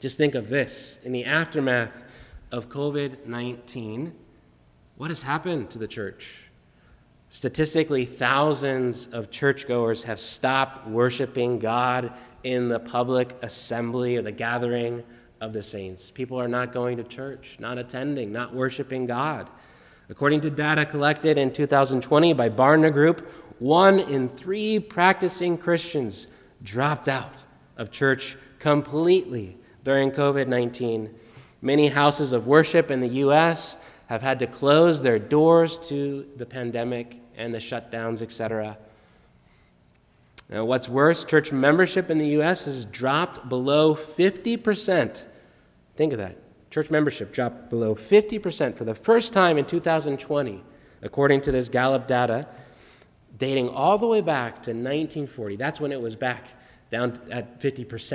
Just 0.01 0.17
think 0.17 0.35
of 0.35 0.49
this 0.49 0.99
in 1.05 1.13
the 1.13 1.25
aftermath 1.25 2.03
of 2.51 2.69
COVID 2.69 3.27
19, 3.27 4.15
what 4.97 5.11
has 5.11 5.23
happened 5.23 5.71
to 5.71 5.79
the 5.79 5.89
church? 5.89 6.45
Statistically, 7.29 8.05
thousands 8.05 9.07
of 9.07 9.31
churchgoers 9.31 10.03
have 10.03 10.21
stopped 10.21 10.87
worshiping 10.87 11.59
God 11.59 12.13
in 12.45 12.69
the 12.69 12.79
public 12.79 13.35
assembly 13.43 14.17
or 14.17 14.23
the 14.23 14.33
gathering 14.33 15.03
of 15.43 15.53
the 15.53 15.63
saints. 15.63 16.09
People 16.09 16.41
are 16.41 16.47
not 16.47 16.73
going 16.73 16.97
to 16.99 17.03
church, 17.03 17.57
not 17.59 17.77
attending, 17.77 18.31
not 18.31 18.55
worshiping 18.55 19.07
God. 19.07 19.51
According 20.09 20.41
to 20.43 20.51
data 20.51 20.87
collected 20.87 21.37
in 21.37 21.53
2020 21.53 22.33
by 22.33 22.49
Barna 22.49 22.93
Group, 22.93 23.29
one 23.59 23.99
in 23.99 24.29
three 24.29 24.79
practicing 24.79 25.59
Christians 25.59 26.29
dropped 26.63 27.09
out 27.09 27.35
of 27.77 27.91
church 27.91 28.37
completely 28.61 29.59
during 29.83 30.13
COVID 30.13 30.47
19. 30.47 31.13
Many 31.61 31.89
houses 31.89 32.31
of 32.31 32.47
worship 32.47 32.93
in 32.93 33.01
the 33.01 33.09
U.S. 33.09 33.77
have 34.07 34.23
had 34.23 34.39
to 34.39 34.47
close 34.47 35.03
their 35.03 35.19
doors 35.19 35.77
to 35.89 36.25
the 36.37 36.47
pandemic 36.47 37.17
and 37.37 37.53
the 37.53 37.59
shutdowns, 37.59 38.23
etc. 38.23 38.79
Now, 40.49 40.65
what's 40.65 40.89
worse, 40.89 41.25
church 41.25 41.51
membership 41.51 42.13
in 42.13 42.19
the 42.19 42.29
U.S. 42.29 42.67
has 42.67 42.85
dropped 42.85 43.49
below 43.49 43.97
50%. 43.97 45.25
Think 46.03 46.15
of 46.15 46.19
that. 46.19 46.37
Church 46.73 46.91
membership 46.91 47.33
dropped 47.33 47.71
below 47.71 47.95
50% 47.95 48.77
for 48.77 48.83
the 48.83 48.93
first 48.93 49.33
time 49.33 49.57
in 49.57 49.65
2020, 49.65 50.61
according 51.01 51.43
to 51.43 51.53
this 51.53 51.69
Gallup 51.69 52.09
data, 52.09 52.49
dating 53.39 53.69
all 53.69 53.99
the 53.99 54.09
way 54.09 54.21
back 54.21 54.55
to 54.65 54.73
1940. 54.73 55.55
That's 55.55 55.81
when 55.81 55.93
it 55.93 56.01
was 56.01 56.17
back 56.17 56.49
down 56.91 57.21
at 57.31 57.61
50% 57.61 58.11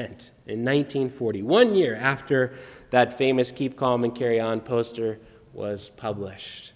in 0.48 0.65
1940, 0.65 1.44
one 1.44 1.75
year 1.75 1.96
after 1.96 2.56
that 2.89 3.17
famous 3.17 3.51
Keep 3.51 3.77
Calm 3.77 4.03
and 4.03 4.13
Carry 4.13 4.41
On 4.41 4.60
poster 4.60 5.17
was 5.53 5.89
published. 5.91 6.74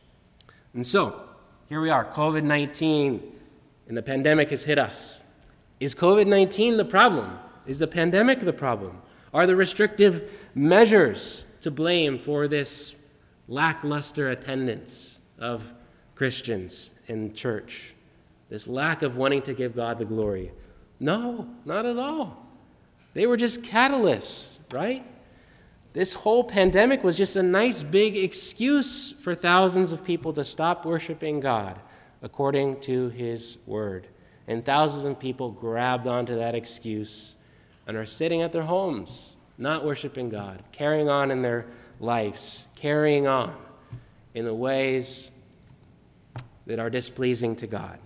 And 0.74 0.88
so, 0.88 1.24
here 1.68 1.82
we 1.82 1.90
are, 1.90 2.06
COVID 2.06 2.44
19, 2.44 3.38
and 3.90 3.98
the 3.98 4.02
pandemic 4.02 4.52
has 4.52 4.64
hit 4.64 4.80
us. 4.80 5.26
Is 5.82 5.94
COVID 5.94 6.28
19 6.28 6.78
the 6.78 6.86
problem? 6.86 7.38
Is 7.66 7.80
the 7.80 7.88
pandemic 7.88 8.40
the 8.40 8.54
problem? 8.54 9.02
Are 9.34 9.48
the 9.48 9.56
restrictive 9.56 10.41
measures 10.56 11.46
to 11.62 11.72
blame 11.72 12.18
for 12.20 12.48
this 12.48 12.96
lackluster 13.48 14.30
attendance 14.30 15.20
of 15.40 15.72
Christians 16.16 16.92
in 17.08 17.34
church? 17.34 17.94
This 18.50 18.68
lack 18.68 19.02
of 19.02 19.16
wanting 19.16 19.42
to 19.44 19.54
give 19.54 19.76
God 19.76 19.98
the 19.98 20.06
glory? 20.06 20.52
No, 21.00 21.48
not 21.66 21.86
at 21.86 21.98
all. 21.98 22.46
They 23.14 23.26
were 23.26 23.38
just 23.38 23.64
catalysts, 23.64 24.58
right? 24.72 25.06
This 25.94 26.14
whole 26.14 26.44
pandemic 26.44 27.04
was 27.04 27.18
just 27.18 27.36
a 27.36 27.44
nice 27.44 27.84
big 27.84 28.16
excuse 28.16 29.12
for 29.12 29.36
thousands 29.36 29.92
of 29.92 30.04
people 30.04 30.32
to 30.34 30.46
stop 30.46 30.86
worshiping 30.86 31.40
God 31.40 31.80
according 32.22 32.80
to 32.82 33.10
His 33.10 33.58
Word. 33.66 34.08
And 34.48 34.66
thousands 34.66 35.04
of 35.04 35.20
people 35.20 35.52
grabbed 35.52 36.08
onto 36.08 36.36
that 36.36 36.56
excuse 36.56 37.36
and 37.88 37.98
are 37.98 38.06
sitting 38.06 38.42
at 38.42 38.52
their 38.52 38.64
homes, 38.64 39.36
not 39.62 39.86
worshiping 39.86 40.30
God, 40.30 40.64
carrying 40.72 41.08
on 41.08 41.32
in 41.32 41.42
their 41.42 41.66
lives, 42.00 42.68
carrying 42.76 43.28
on 43.28 43.56
in 44.34 44.46
the 44.46 44.54
ways 44.54 45.32
that 46.66 46.80
are 46.80 46.90
displeasing 46.90 47.56
to 47.58 47.68
God. 47.68 48.00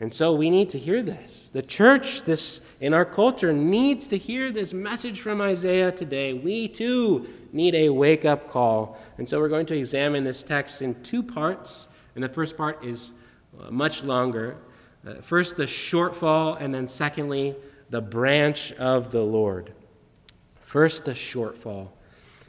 And 0.00 0.12
so 0.12 0.32
we 0.32 0.48
need 0.48 0.70
to 0.70 0.78
hear 0.78 1.02
this. 1.02 1.50
The 1.52 1.62
church 1.62 2.22
this 2.22 2.60
in 2.80 2.94
our 2.94 3.04
culture 3.04 3.52
needs 3.52 4.06
to 4.08 4.18
hear 4.18 4.52
this 4.52 4.72
message 4.72 5.20
from 5.20 5.40
Isaiah 5.40 5.90
today. 5.90 6.34
We 6.34 6.68
too 6.68 7.26
need 7.52 7.74
a 7.74 7.88
wake-up 7.88 8.48
call. 8.48 8.96
And 9.18 9.28
so 9.28 9.40
we're 9.40 9.48
going 9.48 9.66
to 9.66 9.76
examine 9.76 10.22
this 10.22 10.44
text 10.44 10.82
in 10.82 11.02
two 11.02 11.22
parts. 11.22 11.88
And 12.14 12.22
the 12.22 12.28
first 12.28 12.56
part 12.56 12.84
is 12.84 13.12
uh, 13.60 13.70
much 13.70 14.04
longer. 14.04 14.56
Uh, 15.06 15.14
first 15.14 15.56
the 15.56 15.64
shortfall 15.64 16.60
and 16.60 16.72
then 16.72 16.86
secondly 16.86 17.56
the 17.90 18.00
branch 18.00 18.72
of 18.72 19.10
the 19.10 19.22
Lord. 19.22 19.72
First 20.68 21.06
the 21.06 21.12
shortfall. 21.12 21.88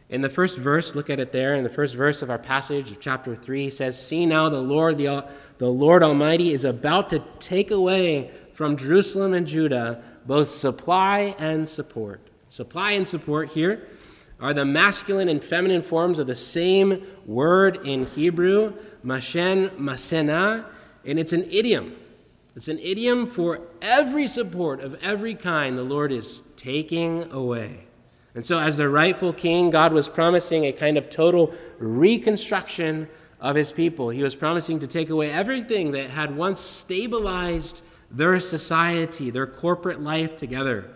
In 0.09 0.19
the 0.19 0.27
first 0.27 0.57
verse, 0.57 0.93
look 0.93 1.09
at 1.09 1.21
it 1.21 1.31
there. 1.31 1.55
In 1.55 1.63
the 1.63 1.69
first 1.69 1.95
verse 1.95 2.21
of 2.21 2.29
our 2.29 2.37
passage 2.37 2.91
of 2.91 2.99
chapter 2.99 3.33
3, 3.33 3.63
he 3.63 3.69
says, 3.69 3.97
See 3.97 4.25
now, 4.25 4.49
the 4.49 4.59
Lord, 4.59 4.97
the, 4.97 5.25
the 5.57 5.69
Lord 5.69 6.03
Almighty, 6.03 6.51
is 6.51 6.65
about 6.65 7.09
to 7.11 7.23
take 7.39 7.71
away 7.71 8.29
from 8.51 8.75
Jerusalem 8.75 9.33
and 9.33 9.47
Judah 9.47 10.03
both 10.25 10.49
supply 10.49 11.33
and 11.39 11.69
support. 11.69 12.19
Supply 12.49 12.91
and 12.91 13.07
support 13.07 13.51
here 13.51 13.87
are 14.41 14.53
the 14.53 14.65
masculine 14.65 15.29
and 15.29 15.41
feminine 15.41 15.81
forms 15.81 16.19
of 16.19 16.27
the 16.27 16.35
same 16.35 17.07
word 17.25 17.87
in 17.87 18.05
Hebrew, 18.05 18.73
mashen, 19.01 19.69
masena, 19.77 20.65
and 21.05 21.17
it's 21.17 21.31
an 21.31 21.45
idiom. 21.49 21.95
It's 22.53 22.67
an 22.67 22.79
idiom 22.79 23.27
for 23.27 23.61
every 23.81 24.27
support 24.27 24.81
of 24.81 25.01
every 25.01 25.35
kind 25.35 25.77
the 25.77 25.83
Lord 25.83 26.11
is 26.11 26.43
taking 26.57 27.31
away. 27.31 27.85
And 28.39 28.45
so, 28.45 28.57
as 28.57 28.77
the 28.77 28.87
rightful 28.87 29.33
king, 29.33 29.69
God 29.69 29.91
was 29.91 30.07
promising 30.07 30.63
a 30.63 30.71
kind 30.71 30.97
of 30.97 31.09
total 31.09 31.53
reconstruction 31.77 33.09
of 33.41 33.57
his 33.57 33.73
people. 33.73 34.11
He 34.11 34.23
was 34.23 34.33
promising 34.33 34.79
to 34.79 34.87
take 34.87 35.09
away 35.09 35.29
everything 35.29 35.91
that 35.91 36.09
had 36.09 36.37
once 36.37 36.61
stabilized 36.61 37.83
their 38.09 38.39
society, 38.39 39.29
their 39.29 39.45
corporate 39.45 39.99
life 39.99 40.37
together. 40.37 40.89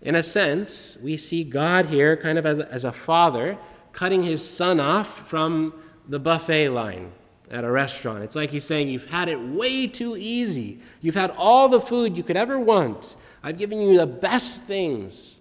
In 0.00 0.14
a 0.14 0.22
sense, 0.22 0.96
we 1.02 1.18
see 1.18 1.44
God 1.44 1.84
here 1.84 2.16
kind 2.16 2.38
of 2.38 2.46
as, 2.46 2.84
a 2.84 2.92
father 2.92 3.58
cutting 3.92 4.22
his 4.22 4.42
son 4.42 4.80
off 4.80 5.28
from 5.28 5.74
the 6.08 6.18
buffet 6.18 6.70
line 6.70 7.12
at 7.50 7.62
a 7.62 7.70
restaurant. 7.70 8.24
It's 8.24 8.36
like 8.36 8.52
he's 8.52 8.64
saying, 8.64 8.88
You've 8.88 9.10
had 9.10 9.28
it 9.28 9.38
way 9.38 9.86
too 9.86 10.16
easy. 10.16 10.80
You've 11.02 11.14
had 11.14 11.30
all 11.36 11.68
the 11.68 11.78
food 11.78 12.16
you 12.16 12.22
could 12.22 12.38
ever 12.38 12.58
want. 12.58 13.16
I've 13.42 13.58
given 13.58 13.82
you 13.82 13.98
the 13.98 14.06
best 14.06 14.62
things. 14.62 15.39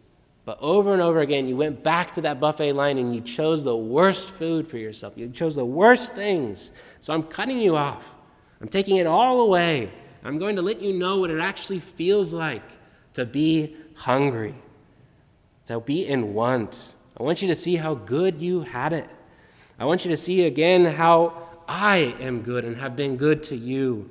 But 0.50 0.58
over 0.62 0.94
and 0.94 1.00
over 1.00 1.20
again, 1.20 1.48
you 1.48 1.56
went 1.56 1.84
back 1.84 2.12
to 2.14 2.22
that 2.22 2.40
buffet 2.40 2.74
line 2.74 2.98
and 2.98 3.14
you 3.14 3.22
chose 3.22 3.64
the 3.64 3.78
worst 3.78 4.32
food 4.32 4.68
for 4.68 4.80
yourself. 4.80 5.14
You 5.16 5.30
chose 5.30 5.54
the 5.54 5.64
worst 5.64 6.16
things. 6.16 6.72
So 7.02 7.14
I'm 7.14 7.22
cutting 7.22 7.60
you 7.60 7.76
off. 7.76 8.04
I'm 8.60 8.68
taking 8.68 8.98
it 8.98 9.06
all 9.06 9.42
away. 9.42 9.92
I'm 10.24 10.40
going 10.40 10.56
to 10.56 10.64
let 10.64 10.82
you 10.82 10.92
know 10.98 11.20
what 11.20 11.30
it 11.30 11.40
actually 11.40 11.80
feels 11.80 12.34
like 12.34 12.64
to 13.14 13.28
be 13.28 13.78
hungry, 13.94 14.56
to 15.66 15.80
be 15.82 16.08
in 16.08 16.34
want. 16.34 16.96
I 17.16 17.22
want 17.22 17.44
you 17.44 17.48
to 17.50 17.56
see 17.56 17.76
how 17.76 17.94
good 17.94 18.42
you 18.42 18.62
had 18.62 18.92
it. 18.92 19.08
I 19.78 19.86
want 19.86 20.04
you 20.04 20.10
to 20.10 20.18
see 20.18 20.48
again 20.48 20.84
how 20.84 21.48
I 21.68 22.16
am 22.20 22.42
good 22.42 22.66
and 22.66 22.76
have 22.78 22.96
been 22.96 23.18
good 23.18 23.44
to 23.44 23.56
you. 23.56 24.10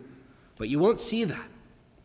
But 0.55 0.69
you 0.69 0.79
won't 0.79 1.01
see 1.01 1.25
that 1.25 1.49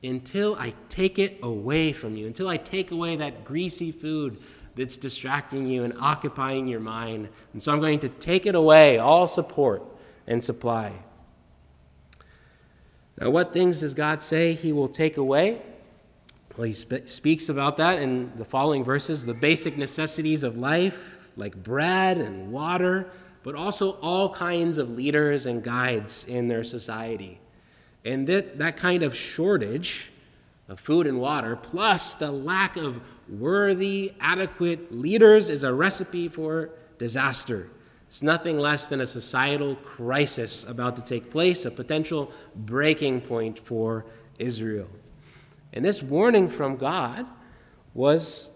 until 0.03 0.55
I 0.55 0.73
take 0.89 1.17
it 1.17 1.39
away 1.41 1.93
from 1.93 2.15
you, 2.15 2.27
until 2.27 2.49
I 2.49 2.57
take 2.57 2.91
away 2.91 3.15
that 3.15 3.45
greasy 3.45 3.91
food 3.91 4.37
that's 4.75 4.97
distracting 4.97 5.67
you 5.67 5.83
and 5.83 5.93
occupying 5.99 6.67
your 6.67 6.79
mind. 6.79 7.29
And 7.53 7.61
so 7.61 7.71
I'm 7.71 7.79
going 7.79 7.99
to 7.99 8.09
take 8.09 8.45
it 8.45 8.55
away, 8.55 8.97
all 8.97 9.27
support 9.27 9.83
and 10.27 10.43
supply. 10.43 10.91
Now, 13.19 13.29
what 13.29 13.53
things 13.53 13.81
does 13.81 13.93
God 13.93 14.21
say 14.21 14.53
He 14.53 14.73
will 14.73 14.89
take 14.89 15.17
away? 15.17 15.61
Well, 16.57 16.65
He 16.65 16.73
sp- 16.73 17.05
speaks 17.07 17.49
about 17.49 17.77
that 17.77 17.99
in 17.99 18.31
the 18.37 18.45
following 18.45 18.83
verses 18.83 19.25
the 19.25 19.33
basic 19.33 19.77
necessities 19.77 20.43
of 20.43 20.57
life, 20.57 21.31
like 21.37 21.55
bread 21.55 22.17
and 22.17 22.51
water, 22.51 23.11
but 23.43 23.55
also 23.55 23.91
all 24.01 24.33
kinds 24.33 24.77
of 24.77 24.89
leaders 24.89 25.45
and 25.45 25.63
guides 25.63 26.25
in 26.25 26.47
their 26.47 26.63
society. 26.63 27.39
And 28.05 28.27
that, 28.27 28.57
that 28.57 28.77
kind 28.77 29.03
of 29.03 29.15
shortage 29.15 30.11
of 30.67 30.79
food 30.79 31.07
and 31.07 31.19
water, 31.19 31.55
plus 31.55 32.15
the 32.15 32.31
lack 32.31 32.75
of 32.75 33.01
worthy, 33.29 34.13
adequate 34.19 34.91
leaders, 34.91 35.49
is 35.49 35.63
a 35.63 35.73
recipe 35.73 36.27
for 36.27 36.71
disaster. 36.97 37.69
It's 38.07 38.21
nothing 38.21 38.57
less 38.57 38.87
than 38.87 39.01
a 39.01 39.07
societal 39.07 39.75
crisis 39.77 40.63
about 40.65 40.95
to 40.97 41.03
take 41.03 41.31
place, 41.31 41.65
a 41.65 41.71
potential 41.71 42.31
breaking 42.55 43.21
point 43.21 43.59
for 43.59 44.05
Israel. 44.37 44.89
And 45.73 45.83
this 45.83 46.03
warning 46.03 46.49
from 46.49 46.77
God 46.77 47.25
was 47.93 48.49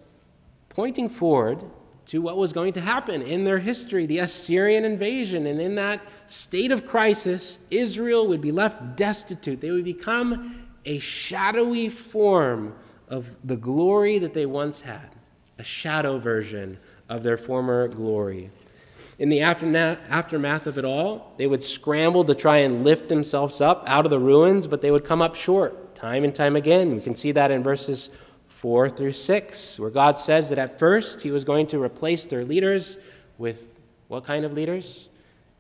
pointing 0.70 1.10
forward 1.10 1.64
to 2.08 2.22
what 2.22 2.38
was 2.38 2.54
going 2.54 2.74
to 2.74 2.82
happen 2.82 3.22
in 3.22 3.44
their 3.44 3.60
history 3.60 4.06
the 4.06 4.20
Assyrian 4.20 4.86
invasion. 4.86 5.46
And 5.46 5.62
in 5.62 5.76
that 5.76 6.02
state 6.26 6.72
of 6.72 6.86
crisis, 6.86 7.60
Israel 7.70 8.28
would 8.28 8.42
be 8.42 8.52
left 8.52 8.96
destitute. 8.96 9.62
They 9.62 9.72
would 9.72 9.84
become 9.84 10.68
a 10.86 11.00
shadowy 11.00 11.90
form 11.90 12.74
of 13.10 13.36
the 13.44 13.58
glory 13.58 14.20
that 14.20 14.34
they 14.34 14.46
once 14.46 14.82
had, 14.82 15.16
a 15.60 15.64
shadow 15.64 16.18
version 16.18 16.78
of 17.10 17.24
their 17.24 17.38
former 17.38 17.88
glory. 17.90 18.52
In 19.20 19.30
the 19.30 19.42
aftermath 19.42 20.68
of 20.68 20.78
it 20.78 20.86
all, 20.86 21.34
they 21.38 21.48
would 21.48 21.64
scramble 21.64 22.24
to 22.26 22.36
try 22.36 22.58
and 22.58 22.84
lift 22.84 23.10
themselves 23.10 23.62
up 23.62 23.84
out 23.88 24.06
of 24.06 24.12
the 24.12 24.20
ruins, 24.20 24.68
but 24.68 24.82
they 24.82 24.92
would 24.92 25.04
come 25.04 25.22
up 25.22 25.36
short 25.36 25.96
time 25.96 26.24
and 26.24 26.36
time 26.36 26.56
again. 26.56 26.96
We 26.96 27.02
can 27.02 27.16
see 27.16 27.32
that 27.32 27.50
in 27.50 27.64
verses 27.64 28.12
4 28.58 28.90
through 28.90 29.12
6, 29.12 29.80
where 29.80 29.92
God 29.92 30.18
says 30.18 30.50
that 30.50 30.58
at 30.58 30.80
first 30.80 31.22
He 31.22 31.30
was 31.30 31.44
going 31.44 31.68
to 31.68 31.82
replace 31.82 32.26
their 32.26 32.44
leaders 32.44 32.98
with 33.38 33.68
what 34.08 34.24
kind 34.24 34.46
of 34.46 34.54
leaders? 34.54 35.10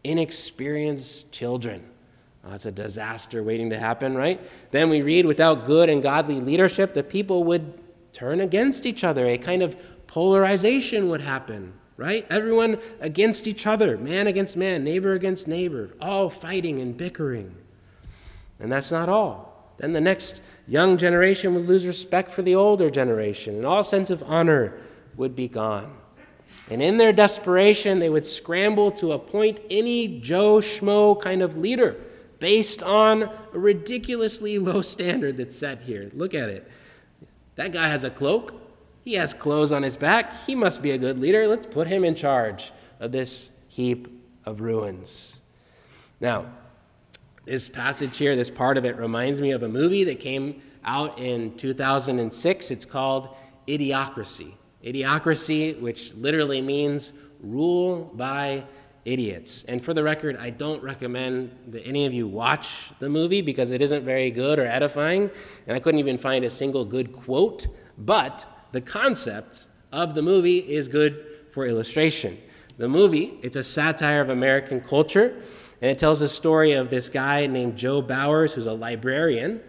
Inexperienced 0.03 1.31
children. 1.31 1.83
Oh, 2.43 2.53
a 2.53 2.71
disaster 2.71 3.43
waiting 3.43 3.69
to 3.69 3.77
happen, 3.77 4.15
right? 4.15 4.41
Then 4.71 4.89
we 4.89 5.03
read, 5.03 5.27
without 5.27 5.65
good 5.65 5.89
and 5.89 6.01
godly 6.01 6.41
leadership, 6.41 6.95
the 6.95 7.03
people 7.03 7.43
would 7.43 7.79
turn 8.13 8.41
against 8.41 8.87
each 8.87 9.03
other. 9.03 9.27
A 9.27 9.37
kind 9.37 9.61
of 9.61 9.77
polarization 10.07 11.09
would 11.09 11.21
happen 11.21 11.73
right? 11.97 12.27
Everyone 12.29 12.77
against 12.99 13.47
each 13.47 13.65
other, 13.65 13.97
man 13.97 14.27
against 14.27 14.55
man, 14.55 14.83
neighbor 14.83 15.13
against 15.13 15.47
neighbor, 15.47 15.95
all 15.99 16.29
fighting 16.29 16.77
and 16.77 16.95
bickering. 16.95 17.55
And 18.59 18.71
that's 18.71 18.91
not 18.91 19.09
all. 19.09 19.73
Then 19.77 19.93
the 19.93 20.01
next 20.01 20.41
young 20.67 20.97
generation 20.97 21.53
would 21.55 21.67
lose 21.67 21.85
respect 21.85 22.31
for 22.31 22.41
the 22.41 22.55
older 22.55 22.89
generation, 22.89 23.55
and 23.55 23.65
all 23.65 23.83
sense 23.83 24.09
of 24.09 24.23
honor 24.23 24.73
would 25.15 25.35
be 25.35 25.47
gone. 25.47 25.97
And 26.69 26.81
in 26.81 26.97
their 26.97 27.13
desperation, 27.13 27.99
they 27.99 28.09
would 28.09 28.25
scramble 28.25 28.91
to 28.93 29.13
appoint 29.13 29.61
any 29.69 30.19
Joe 30.19 30.57
Schmo 30.57 31.19
kind 31.19 31.41
of 31.41 31.57
leader 31.57 31.95
based 32.39 32.83
on 32.83 33.23
a 33.23 33.59
ridiculously 33.59 34.59
low 34.59 34.81
standard 34.81 35.37
that's 35.37 35.57
set 35.57 35.81
here. 35.81 36.11
Look 36.13 36.33
at 36.33 36.49
it. 36.49 36.69
That 37.55 37.71
guy 37.71 37.87
has 37.87 38.03
a 38.03 38.09
cloak. 38.09 38.53
He 39.03 39.13
has 39.13 39.33
clothes 39.33 39.71
on 39.71 39.83
his 39.83 39.95
back. 39.95 40.45
He 40.45 40.53
must 40.53 40.81
be 40.81 40.91
a 40.91 40.97
good 40.97 41.17
leader. 41.17 41.47
Let's 41.47 41.65
put 41.65 41.87
him 41.87 42.03
in 42.03 42.13
charge 42.13 42.73
of 42.99 43.11
this 43.11 43.51
heap 43.69 44.07
of 44.45 44.59
ruins. 44.59 45.39
Now, 46.19 46.47
this 47.47 47.69
passage 47.69 48.17
here, 48.17 48.35
this 48.35 48.49
part 48.49 48.77
of 48.77 48.85
it, 48.85 48.97
reminds 48.97 49.41
me 49.41 49.51
of 49.51 49.63
a 49.63 49.67
movie 49.67 50.03
that 50.03 50.19
came 50.19 50.61
out 50.83 51.17
in 51.17 51.55
2006. 51.55 52.71
It's 52.71 52.85
called 52.85 53.35
Idiocracy. 53.67 54.53
Idiocracy, 54.83 55.79
which 55.81 56.13
literally 56.13 56.61
means 56.61 57.13
rule 57.41 58.11
by 58.13 58.63
idiots. 59.05 59.63
And 59.63 59.83
for 59.83 59.93
the 59.93 60.03
record, 60.03 60.35
I 60.37 60.49
don't 60.49 60.83
recommend 60.83 61.55
that 61.69 61.87
any 61.87 62.05
of 62.05 62.13
you 62.13 62.27
watch 62.27 62.91
the 62.99 63.09
movie 63.09 63.41
because 63.41 63.71
it 63.71 63.81
isn't 63.81 64.03
very 64.03 64.29
good 64.29 64.59
or 64.59 64.65
edifying, 64.65 65.31
and 65.65 65.75
I 65.75 65.79
couldn't 65.79 65.99
even 65.99 66.17
find 66.17 66.43
a 66.43 66.49
single 66.49 66.83
good 66.83 67.13
quote. 67.13 67.67
But 67.97 68.45
the 68.73 68.81
concept 68.81 69.67
of 69.93 70.13
the 70.13 70.21
movie 70.21 70.57
is 70.57 70.89
good 70.89 71.25
for 71.51 71.65
illustration. 71.65 72.37
The 72.77 72.89
movie, 72.89 73.39
it's 73.41 73.55
a 73.55 73.63
satire 73.63 74.21
of 74.21 74.29
American 74.29 74.81
culture, 74.81 75.41
and 75.81 75.91
it 75.91 75.99
tells 75.99 76.19
the 76.19 76.29
story 76.29 76.73
of 76.73 76.89
this 76.89 77.09
guy 77.09 77.45
named 77.45 77.77
Joe 77.77 78.01
Bowers, 78.01 78.53
who's 78.53 78.65
a 78.65 78.73
librarian 78.73 79.61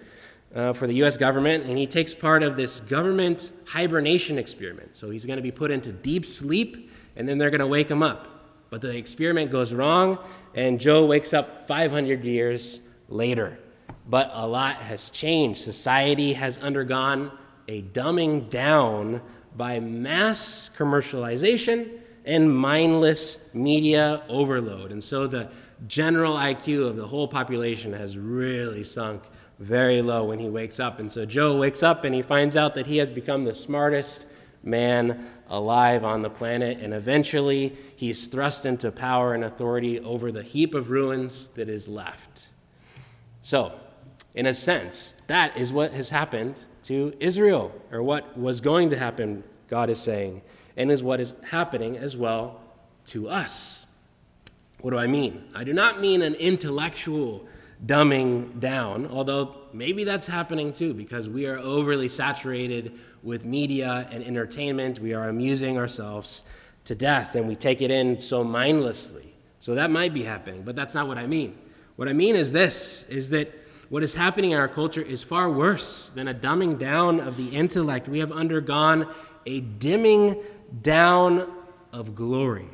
uh, 0.55 0.73
for 0.73 0.87
the 0.87 0.95
US 1.05 1.17
government, 1.17 1.65
and 1.65 1.77
he 1.77 1.87
takes 1.87 2.15
part 2.15 2.43
of 2.43 2.57
this 2.57 2.81
government 2.81 3.53
hibernation 3.67 4.39
experiment. 4.39 4.97
So 4.97 5.11
he's 5.11 5.27
going 5.27 5.37
to 5.37 5.43
be 5.43 5.51
put 5.51 5.71
into 5.71 5.93
deep 5.93 6.25
sleep, 6.25 6.91
and 7.17 7.29
then 7.29 7.39
they're 7.39 7.51
going 7.51 7.61
to 7.61 7.67
wake 7.67 7.91
him 7.91 8.03
up. 8.03 8.29
But 8.71 8.81
the 8.81 8.97
experiment 8.97 9.51
goes 9.51 9.73
wrong, 9.73 10.19
and 10.55 10.81
Joe 10.81 11.05
wakes 11.05 11.33
up 11.33 11.69
500 11.69 12.25
years 12.25 12.81
later. 13.09 13.59
But 14.09 14.31
a 14.33 14.47
lot 14.47 14.77
has 14.77 15.11
changed. 15.11 15.61
Society 15.61 16.33
has 16.35 16.59
undergone 16.59 17.31
a 17.67 17.83
dumbing 17.83 18.49
down 18.49 19.21
by 19.57 19.81
mass 19.81 20.71
commercialization 20.77 21.91
and 22.25 22.55
mindless 22.55 23.39
media 23.53 24.23
overload. 24.29 24.93
And 24.93 25.03
so 25.03 25.27
the 25.27 25.51
general 25.87 26.35
IQ 26.35 26.89
of 26.89 26.97
the 26.97 27.07
whole 27.07 27.29
population 27.29 27.93
has 27.93 28.17
really 28.19 28.83
sunk 28.83 29.23
very 29.59 30.03
low 30.03 30.25
when 30.25 30.39
he 30.39 30.49
wakes 30.49 30.81
up. 30.81 30.99
And 30.99 31.11
so 31.11 31.25
Joe 31.25 31.57
wakes 31.57 31.83
up 31.83 32.05
and 32.05 32.15
he 32.15 32.23
finds 32.23 32.57
out 32.57 32.75
that 32.75 32.87
he 32.87 32.99
has 32.99 33.11
become 33.11 33.45
the 33.45 33.55
smartest 33.55 34.27
man 34.63 35.31
alive 35.49 36.05
on 36.05 36.23
the 36.23 36.31
planet. 36.31 36.79
And 36.81 36.93
eventually 36.93 37.77
he's 37.97 38.27
thrust 38.27 38.67
into 38.67 38.91
power 38.91 39.35
and 39.35 39.45
authority 39.45 40.01
over 40.01 40.31
the 40.33 40.43
heap 40.43 40.75
of 40.75 40.91
ruins 40.91 41.49
that 41.49 41.69
is 41.69 41.89
left. 41.89 42.49
So, 43.43 43.73
in 44.35 44.47
a 44.47 44.55
sense, 44.55 45.15
that 45.27 45.57
is 45.57 45.73
what 45.73 45.93
has 45.95 46.11
happened 46.11 46.63
to 46.85 47.13
Israel, 47.19 47.73
or 47.91 48.03
what 48.03 48.39
was 48.39 48.61
going 48.61 48.91
to 48.91 48.99
happen, 48.99 49.43
God 49.69 49.91
is 49.91 49.99
saying, 49.99 50.43
and 50.77 50.93
is 50.93 51.03
what 51.03 51.19
is 51.19 51.35
happening 51.51 51.97
as 51.97 52.17
well 52.17 52.61
to 53.07 53.29
us. 53.29 53.87
What 54.81 54.93
do 54.93 54.99
I 54.99 55.09
mean? 55.09 55.45
I 55.55 55.65
do 55.65 55.73
not 55.73 56.01
mean 56.01 56.23
an 56.23 56.35
intellectual 56.35 57.47
dumbing 57.85 58.61
down, 58.61 59.07
although 59.07 59.57
maybe 59.73 60.05
that's 60.05 60.27
happening 60.27 60.73
too, 60.73 60.95
because 60.95 61.29
we 61.29 61.47
are 61.47 61.59
overly 61.59 62.09
saturated 62.09 62.93
with 63.23 63.45
media 63.45 64.09
and 64.11 64.23
entertainment. 64.25 65.01
We 65.01 65.15
are 65.15 65.29
amusing 65.29 65.79
ourselves 65.79 66.45
to 66.85 66.95
death, 66.95 67.35
and 67.35 67.49
we 67.49 67.57
take 67.57 67.83
it 67.83 67.91
in 67.91 68.19
so 68.21 68.45
mindlessly. 68.45 69.35
So 69.61 69.75
that 69.75 69.91
might 69.91 70.15
be 70.15 70.23
happening, 70.23 70.63
but 70.63 70.77
that's 70.77 70.95
not 70.95 71.09
what 71.09 71.19
I 71.19 71.27
mean. 71.27 71.59
What 71.97 72.09
I 72.09 72.13
mean 72.13 72.37
is 72.37 72.53
this 72.53 73.05
is 73.09 73.31
that 73.31 73.53
what 73.89 74.05
is 74.05 74.15
happening 74.15 74.53
in 74.53 74.59
our 74.59 74.69
culture 74.69 75.03
is 75.03 75.23
far 75.23 75.51
worse 75.51 76.11
than 76.15 76.29
a 76.29 76.35
dumbing 76.35 76.79
down 76.79 77.19
of 77.21 77.37
the 77.37 77.49
intellect. 77.49 78.09
We 78.09 78.21
have 78.21 78.31
undergone 78.31 79.09
a 79.45 79.61
dimming 79.61 80.41
down 80.83 81.51
of 81.93 82.15
glory 82.15 82.69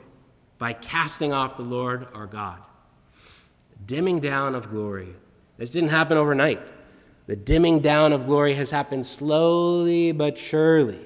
by 0.59 0.73
casting 0.73 1.33
off 1.33 1.57
the 1.57 1.63
Lord 1.63 2.07
our 2.15 2.27
God. 2.27 2.59
Dimming 3.87 4.21
down 4.21 4.55
of 4.55 4.71
glory. 4.71 5.15
This 5.57 5.71
didn't 5.71 5.91
happen 5.91 6.17
overnight. 6.17 6.61
The 7.27 7.37
dimming 7.37 7.81
down 7.81 8.13
of 8.13 8.27
glory 8.27 8.55
has 8.55 8.71
happened 8.71 9.07
slowly 9.07 10.13
but 10.13 10.37
surely, 10.37 11.01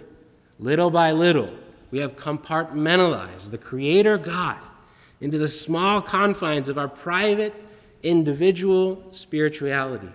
little 0.59 0.91
by 0.91 1.13
little. 1.13 1.51
We 1.91 2.01
have 2.01 2.17
compartmentalized 2.17 3.51
the 3.51 3.59
Creator 3.59 4.19
God 4.19 4.59
into 5.21 5.39
the 5.39 5.49
small 5.49 6.03
confines 6.03 6.69
of 6.69 6.79
our 6.79 6.89
private 6.89 7.55
individual 8.03 9.03
spirituality. 9.13 10.11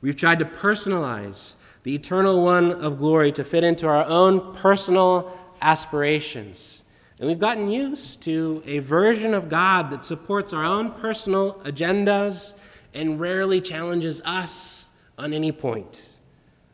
We've 0.00 0.16
tried 0.16 0.38
to 0.40 0.44
personalize 0.44 1.56
the 1.82 1.94
eternal 1.94 2.42
one 2.42 2.72
of 2.72 2.98
glory 2.98 3.32
to 3.32 3.44
fit 3.44 3.64
into 3.64 3.86
our 3.86 4.04
own 4.04 4.54
personal 4.54 5.32
aspirations. 5.60 6.82
And 7.18 7.28
we've 7.28 7.38
gotten 7.38 7.70
used 7.70 8.22
to 8.22 8.62
a 8.66 8.80
version 8.80 9.32
of 9.32 9.48
God 9.48 9.90
that 9.90 10.04
supports 10.04 10.52
our 10.52 10.64
own 10.64 10.92
personal 10.92 11.54
agendas 11.64 12.54
and 12.92 13.18
rarely 13.18 13.60
challenges 13.60 14.20
us 14.24 14.88
on 15.16 15.32
any 15.32 15.52
point. 15.52 16.12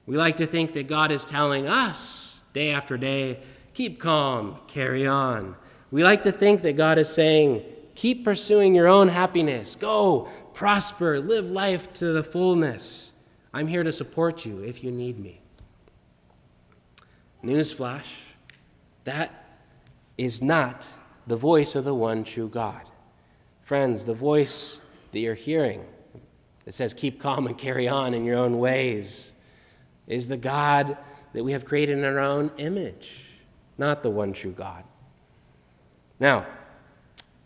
We 0.07 0.17
like 0.17 0.37
to 0.39 0.47
think 0.47 0.73
that 0.73 0.89
God 0.89 1.13
is 1.13 1.25
telling 1.25 1.69
us 1.69 2.43
day 2.53 2.71
after 2.73 2.97
day, 2.97 3.41
keep 3.73 4.01
calm, 4.01 4.59
carry 4.67 5.07
on. 5.07 5.55
We 5.93 6.03
like 6.03 6.25
to 6.25 6.33
think 6.33 6.63
that 6.63 6.77
God 6.77 6.99
is 6.99 7.09
saying, 7.09 7.63
Keep 7.95 8.25
pursuing 8.25 8.75
your 8.75 8.89
own 8.89 9.09
happiness. 9.09 9.77
Go, 9.77 10.29
prosper, 10.55 11.21
live 11.21 11.51
life 11.51 11.93
to 11.95 12.13
the 12.13 12.25
fullness. 12.25 13.13
I'm 13.53 13.67
here 13.67 13.85
to 13.85 13.93
support 13.93 14.47
you 14.47 14.61
if 14.61 14.83
you 14.83 14.91
need 14.91 15.19
me. 15.19 15.43
Newsflash 17.45 18.07
that 19.05 19.42
is 20.25 20.43
not 20.43 20.89
the 21.27 21.37
voice 21.37 21.75
of 21.75 21.85
the 21.85 21.95
one 21.95 22.25
true 22.25 22.49
God. 22.49 22.83
Friends, 23.63 24.05
the 24.05 24.15
voice 24.15 24.81
that 25.13 25.21
you're 25.21 25.35
hearing 25.35 25.85
that 26.65 26.73
says, 26.73 26.95
keep 26.95 27.21
calm 27.21 27.47
and 27.47 27.57
carry 27.57 27.89
on 27.89 28.15
in 28.15 28.25
your 28.25 28.37
own 28.37 28.59
ways, 28.59 29.35
is 30.07 30.29
the 30.29 30.37
God 30.37 30.97
that 31.33 31.45
we 31.45 31.53
have 31.53 31.65
created 31.65 31.99
in 31.99 32.05
our 32.05 32.19
own 32.19 32.51
image, 32.59 33.25
not 33.79 34.03
the 34.03 34.11
one 34.11 34.33
true 34.33 34.53
God. 34.53 34.85
Now, 36.21 36.47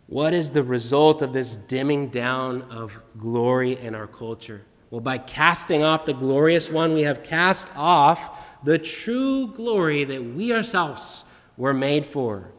what 0.07 0.35
is 0.35 0.51
the 0.51 0.63
result 0.63 1.23
of 1.23 1.33
this 1.33 1.57
dimming 1.57 2.09
down 2.09 2.63
of 2.63 3.01
glory 3.19 3.79
in 3.79 3.95
our 3.95 4.07
culture? 4.07 4.65
Well, 4.91 5.01
by 5.01 5.19
casting 5.19 5.83
off 5.83 6.07
the 6.07 6.15
glorious 6.15 6.71
one, 6.71 6.95
we 6.95 7.03
have 7.03 7.23
cast 7.23 7.69
off 7.77 8.39
the 8.65 8.79
true 8.79 9.49
glory 9.49 10.05
that 10.05 10.23
we 10.23 10.53
ourselves 10.53 11.25
were 11.57 11.75
made 11.75 12.07
for. 12.07 12.51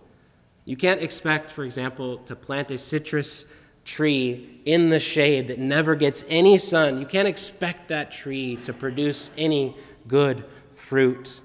You 0.67 0.75
can't 0.75 1.01
expect, 1.01 1.49
for 1.49 1.63
example, 1.63 2.17
to 2.25 2.35
plant 2.35 2.71
a 2.71 2.77
citrus 2.77 3.45
tree 3.85 4.59
in 4.65 4.89
the 4.89 4.99
shade 4.99 5.47
that 5.47 5.59
never 5.59 5.95
gets 5.95 6.25
any 6.27 6.57
sun. 6.57 6.99
You 6.99 7.05
can't 7.05 7.27
expect 7.27 7.87
that 7.87 8.11
tree 8.11 8.57
to 8.57 8.73
produce 8.73 9.31
any 9.37 9.77
good 10.09 10.43
fruit. 10.75 11.39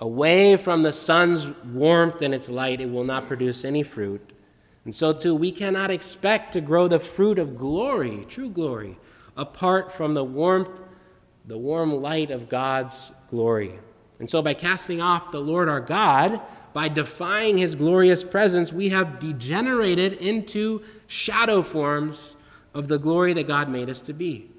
Away 0.00 0.56
from 0.56 0.82
the 0.82 0.94
sun's 0.94 1.50
warmth 1.66 2.22
and 2.22 2.32
its 2.32 2.48
light, 2.48 2.80
it 2.80 2.90
will 2.90 3.04
not 3.04 3.26
produce 3.26 3.66
any 3.66 3.82
fruit. 3.82 4.32
And 4.86 4.94
so, 4.94 5.12
too, 5.12 5.34
we 5.34 5.52
cannot 5.52 5.90
expect 5.90 6.54
to 6.54 6.62
grow 6.62 6.88
the 6.88 7.00
fruit 7.00 7.38
of 7.38 7.58
glory, 7.58 8.24
true 8.30 8.48
glory, 8.48 8.96
apart 9.36 9.92
from 9.92 10.14
the 10.14 10.24
warmth, 10.24 10.80
the 11.44 11.58
warm 11.58 12.00
light 12.00 12.30
of 12.30 12.48
God's 12.48 13.12
glory. 13.28 13.78
And 14.18 14.30
so, 14.30 14.40
by 14.40 14.54
casting 14.54 15.02
off 15.02 15.32
the 15.32 15.40
Lord 15.40 15.68
our 15.68 15.82
God, 15.82 16.40
by 16.72 16.88
defying 16.88 17.58
his 17.58 17.74
glorious 17.74 18.22
presence, 18.22 18.72
we 18.72 18.90
have 18.90 19.18
degenerated 19.18 20.14
into 20.14 20.82
shadow 21.06 21.62
forms 21.62 22.36
of 22.74 22.88
the 22.88 22.98
glory 22.98 23.32
that 23.32 23.46
God 23.46 23.68
made 23.68 23.88
us 23.88 24.00
to 24.02 24.12
be. 24.12 24.50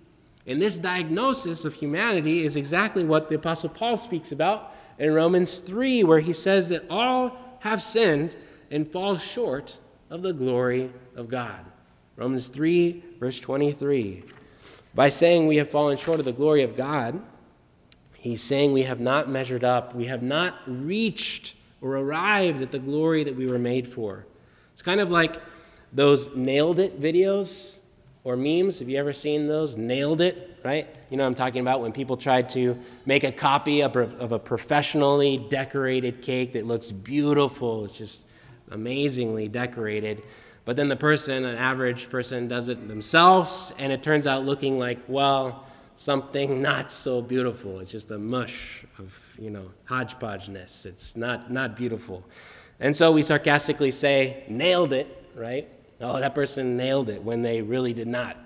And 0.46 0.62
this 0.62 0.78
diagnosis 0.78 1.66
of 1.66 1.76
humanity 1.76 2.44
is 2.44 2.56
exactly 2.56 3.04
what 3.04 3.30
the 3.30 3.36
Apostle 3.36 3.70
Paul 3.70 3.98
speaks 3.98 4.32
about 4.32 4.76
in 4.98 5.14
Romans 5.14 5.60
3, 5.60 6.04
where 6.04 6.20
he 6.20 6.34
says 6.34 6.70
that 6.70 6.86
all 6.90 7.38
have 7.60 7.84
sinned 7.84 8.36
and 8.72 8.90
fall 8.92 9.18
short 9.18 9.78
of 10.10 10.22
the 10.22 10.34
glory 10.34 10.92
of 11.16 11.30
God. 11.30 11.66
Romans 12.16 12.48
3, 12.48 13.04
verse 13.20 13.40
23. 13.40 14.24
By 14.94 15.10
saying 15.10 15.48
we 15.48 15.58
have 15.58 15.70
fallen 15.70 15.98
short 15.98 16.20
of 16.20 16.26
the 16.26 16.34
glory 16.34 16.64
of 16.64 16.76
God, 16.76 17.22
he's 18.16 18.42
saying 18.42 18.74
we 18.74 18.84
have 18.84 19.00
not 19.00 19.30
measured 19.30 19.64
up, 19.64 19.94
we 19.96 20.06
have 20.06 20.24
not 20.24 20.56
reached 20.66 21.56
or 21.82 21.98
arrived 21.98 22.62
at 22.62 22.72
the 22.72 22.80
glory 22.80 23.24
that 23.24 23.36
we 23.36 23.48
were 23.48 23.60
made 23.60 23.88
for. 23.88 24.26
It's 24.74 24.82
kind 24.82 25.00
of 25.00 25.10
like 25.10 25.42
those 25.94 26.36
nailed 26.36 26.80
it 26.80 27.02
videos 27.02 27.78
or 28.24 28.36
memes. 28.36 28.80
Have 28.80 28.90
you 28.90 28.98
ever 28.98 29.14
seen 29.14 29.48
those? 29.48 29.78
Nailed 29.78 30.22
it, 30.22 30.60
right? 30.64 30.88
You 31.10 31.18
know 31.18 31.26
I'm 31.26 31.36
talking 31.36 31.62
about 31.62 31.82
when 31.82 31.92
people 31.92 32.18
try 32.18 32.42
to 32.42 32.78
make 33.06 33.24
a 33.24 33.32
copy 33.32 33.82
of 33.82 33.96
a 33.96 34.40
professionally 34.40 35.38
decorated 35.38 36.22
cake 36.22 36.54
that 36.54 36.66
looks 36.66 36.92
beautiful. 36.92 37.86
It's 37.86 37.98
just 37.98 38.26
amazingly 38.72 39.48
decorated. 39.48 40.24
But 40.66 40.76
then 40.76 40.90
the 40.90 40.96
person, 40.96 41.46
an 41.46 41.56
average 41.56 42.10
person, 42.10 42.48
does 42.48 42.70
it 42.70 42.88
themselves, 42.88 43.74
and 43.80 43.92
it 43.92 44.04
turns 44.04 44.28
out 44.28 44.46
looking 44.46 44.78
like, 44.78 45.00
well, 45.08 45.66
something 46.00 46.62
not 46.62 46.94
so 46.94 47.22
beautiful. 47.22 47.82
It's 47.82 47.92
just 47.92 48.10
a 48.10 48.18
mush 48.18 48.86
of, 49.00 49.36
you 49.38 49.50
know, 49.50 49.70
hodgepodgeness. 49.84 50.86
It's 50.86 51.18
not, 51.18 51.52
not 51.52 51.76
beautiful. 51.76 52.24
And 52.80 52.96
so 52.96 53.12
we 53.12 53.22
sarcastically 53.22 53.92
say, 53.92 54.46
nailed 54.48 54.94
it, 54.94 55.30
right? 55.36 55.68
Oh, 56.00 56.22
that 56.22 56.34
person 56.34 56.78
nailed 56.78 57.10
it 57.10 57.22
when 57.22 57.42
they 57.42 57.62
really 57.62 57.92
did 57.92 58.08
not 58.08 58.38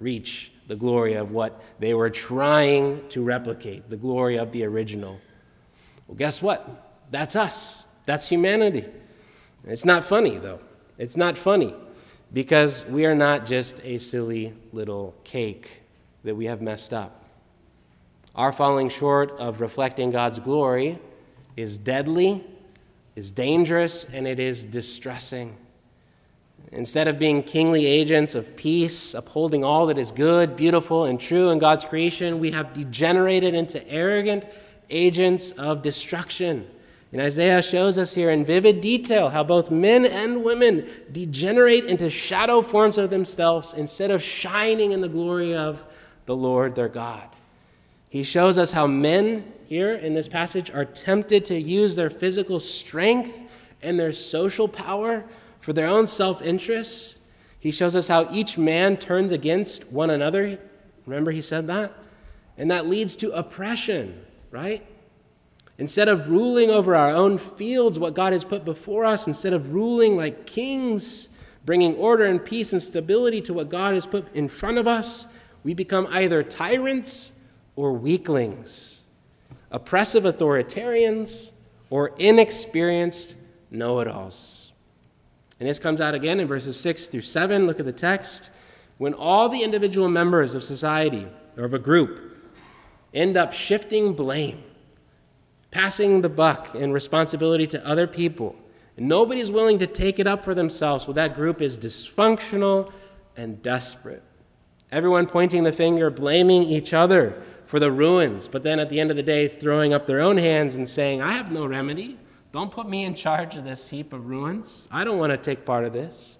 reach 0.00 0.50
the 0.66 0.74
glory 0.74 1.14
of 1.14 1.30
what 1.30 1.62
they 1.78 1.94
were 1.94 2.10
trying 2.10 3.08
to 3.10 3.22
replicate, 3.22 3.88
the 3.88 3.96
glory 3.96 4.36
of 4.36 4.50
the 4.50 4.64
original. 4.64 5.20
Well, 6.08 6.16
guess 6.16 6.42
what? 6.42 6.98
That's 7.12 7.36
us. 7.36 7.86
That's 8.06 8.28
humanity. 8.28 8.84
It's 9.64 9.84
not 9.84 10.02
funny, 10.02 10.36
though. 10.36 10.58
It's 10.98 11.16
not 11.16 11.38
funny 11.38 11.76
because 12.32 12.84
we 12.86 13.06
are 13.06 13.14
not 13.14 13.46
just 13.46 13.80
a 13.84 13.98
silly 13.98 14.52
little 14.72 15.14
cake 15.22 15.82
that 16.24 16.36
we 16.36 16.46
have 16.46 16.60
messed 16.60 16.92
up. 16.92 17.24
Our 18.34 18.52
falling 18.52 18.88
short 18.88 19.32
of 19.38 19.60
reflecting 19.60 20.10
God's 20.10 20.38
glory 20.38 20.98
is 21.56 21.76
deadly, 21.76 22.44
is 23.16 23.30
dangerous, 23.30 24.04
and 24.04 24.26
it 24.28 24.38
is 24.38 24.64
distressing. 24.64 25.56
Instead 26.70 27.08
of 27.08 27.18
being 27.18 27.42
kingly 27.42 27.86
agents 27.86 28.34
of 28.34 28.54
peace, 28.54 29.14
upholding 29.14 29.64
all 29.64 29.86
that 29.86 29.98
is 29.98 30.12
good, 30.12 30.54
beautiful, 30.54 31.04
and 31.04 31.18
true 31.18 31.50
in 31.50 31.58
God's 31.58 31.84
creation, 31.84 32.38
we 32.40 32.50
have 32.50 32.74
degenerated 32.74 33.54
into 33.54 33.86
arrogant 33.88 34.44
agents 34.90 35.52
of 35.52 35.82
destruction. 35.82 36.68
And 37.10 37.22
Isaiah 37.22 37.62
shows 37.62 37.96
us 37.96 38.14
here 38.14 38.30
in 38.30 38.44
vivid 38.44 38.82
detail 38.82 39.30
how 39.30 39.42
both 39.42 39.70
men 39.70 40.04
and 40.04 40.44
women 40.44 40.86
degenerate 41.10 41.86
into 41.86 42.10
shadow 42.10 42.60
forms 42.60 42.98
of 42.98 43.08
themselves 43.08 43.72
instead 43.72 44.10
of 44.10 44.22
shining 44.22 44.92
in 44.92 45.00
the 45.00 45.08
glory 45.08 45.54
of 45.54 45.84
the 46.28 46.36
Lord 46.36 46.74
their 46.74 46.90
God. 46.90 47.26
He 48.10 48.22
shows 48.22 48.58
us 48.58 48.72
how 48.72 48.86
men 48.86 49.50
here 49.66 49.94
in 49.94 50.12
this 50.12 50.28
passage 50.28 50.70
are 50.70 50.84
tempted 50.84 51.46
to 51.46 51.58
use 51.58 51.96
their 51.96 52.10
physical 52.10 52.60
strength 52.60 53.40
and 53.80 53.98
their 53.98 54.12
social 54.12 54.68
power 54.68 55.24
for 55.58 55.72
their 55.72 55.86
own 55.86 56.06
self 56.06 56.42
interests. 56.42 57.16
He 57.58 57.70
shows 57.70 57.96
us 57.96 58.08
how 58.08 58.28
each 58.30 58.58
man 58.58 58.98
turns 58.98 59.32
against 59.32 59.90
one 59.90 60.10
another. 60.10 60.58
Remember, 61.06 61.30
he 61.30 61.40
said 61.40 61.66
that? 61.68 61.94
And 62.58 62.70
that 62.70 62.86
leads 62.86 63.16
to 63.16 63.30
oppression, 63.30 64.22
right? 64.50 64.86
Instead 65.78 66.08
of 66.08 66.28
ruling 66.28 66.68
over 66.68 66.94
our 66.94 67.10
own 67.10 67.38
fields, 67.38 67.98
what 67.98 68.12
God 68.12 68.34
has 68.34 68.44
put 68.44 68.66
before 68.66 69.06
us, 69.06 69.26
instead 69.26 69.54
of 69.54 69.72
ruling 69.72 70.14
like 70.18 70.44
kings, 70.44 71.30
bringing 71.64 71.94
order 71.94 72.24
and 72.24 72.44
peace 72.44 72.74
and 72.74 72.82
stability 72.82 73.40
to 73.40 73.54
what 73.54 73.70
God 73.70 73.94
has 73.94 74.04
put 74.04 74.30
in 74.34 74.46
front 74.46 74.76
of 74.76 74.86
us, 74.86 75.26
we 75.64 75.74
become 75.74 76.06
either 76.10 76.42
tyrants 76.42 77.32
or 77.76 77.92
weaklings, 77.92 79.04
oppressive 79.70 80.24
authoritarians 80.24 81.52
or 81.90 82.12
inexperienced 82.18 83.36
know 83.70 84.00
it 84.00 84.08
alls. 84.08 84.72
And 85.60 85.68
this 85.68 85.78
comes 85.78 86.00
out 86.00 86.14
again 86.14 86.40
in 86.40 86.46
verses 86.46 86.78
6 86.78 87.08
through 87.08 87.22
7. 87.22 87.66
Look 87.66 87.80
at 87.80 87.86
the 87.86 87.92
text. 87.92 88.50
When 88.98 89.14
all 89.14 89.48
the 89.48 89.62
individual 89.62 90.08
members 90.08 90.54
of 90.54 90.62
society 90.62 91.26
or 91.56 91.64
of 91.64 91.74
a 91.74 91.78
group 91.78 92.36
end 93.12 93.36
up 93.36 93.52
shifting 93.52 94.12
blame, 94.12 94.62
passing 95.70 96.20
the 96.22 96.28
buck 96.28 96.74
and 96.74 96.92
responsibility 96.92 97.66
to 97.66 97.86
other 97.86 98.06
people. 98.06 98.56
And 98.96 99.08
nobody's 99.08 99.50
willing 99.50 99.78
to 99.78 99.86
take 99.86 100.18
it 100.18 100.26
up 100.26 100.44
for 100.44 100.54
themselves. 100.54 101.06
Well, 101.06 101.14
that 101.14 101.34
group 101.34 101.60
is 101.62 101.78
dysfunctional 101.78 102.92
and 103.36 103.62
desperate. 103.62 104.22
Everyone 104.90 105.26
pointing 105.26 105.64
the 105.64 105.72
finger, 105.72 106.10
blaming 106.10 106.62
each 106.62 106.94
other 106.94 107.42
for 107.66 107.78
the 107.78 107.92
ruins, 107.92 108.48
but 108.48 108.62
then 108.62 108.80
at 108.80 108.88
the 108.88 108.98
end 108.98 109.10
of 109.10 109.16
the 109.16 109.22
day, 109.22 109.46
throwing 109.46 109.92
up 109.92 110.06
their 110.06 110.20
own 110.20 110.38
hands 110.38 110.76
and 110.76 110.88
saying, 110.88 111.20
I 111.20 111.32
have 111.32 111.52
no 111.52 111.66
remedy. 111.66 112.18
Don't 112.52 112.70
put 112.70 112.88
me 112.88 113.04
in 113.04 113.14
charge 113.14 113.54
of 113.56 113.64
this 113.64 113.88
heap 113.88 114.14
of 114.14 114.26
ruins. 114.26 114.88
I 114.90 115.04
don't 115.04 115.18
want 115.18 115.32
to 115.32 115.36
take 115.36 115.66
part 115.66 115.84
of 115.84 115.92
this. 115.92 116.38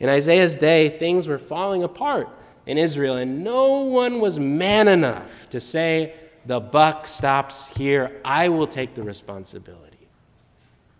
In 0.00 0.08
Isaiah's 0.08 0.56
day, 0.56 0.88
things 0.88 1.28
were 1.28 1.38
falling 1.38 1.82
apart 1.82 2.28
in 2.64 2.78
Israel, 2.78 3.16
and 3.16 3.44
no 3.44 3.80
one 3.82 4.20
was 4.20 4.38
man 4.38 4.88
enough 4.88 5.48
to 5.50 5.60
say, 5.60 6.14
the 6.46 6.60
buck 6.60 7.06
stops 7.06 7.68
here. 7.68 8.20
I 8.24 8.48
will 8.48 8.66
take 8.66 8.94
the 8.94 9.02
responsibility. 9.02 10.08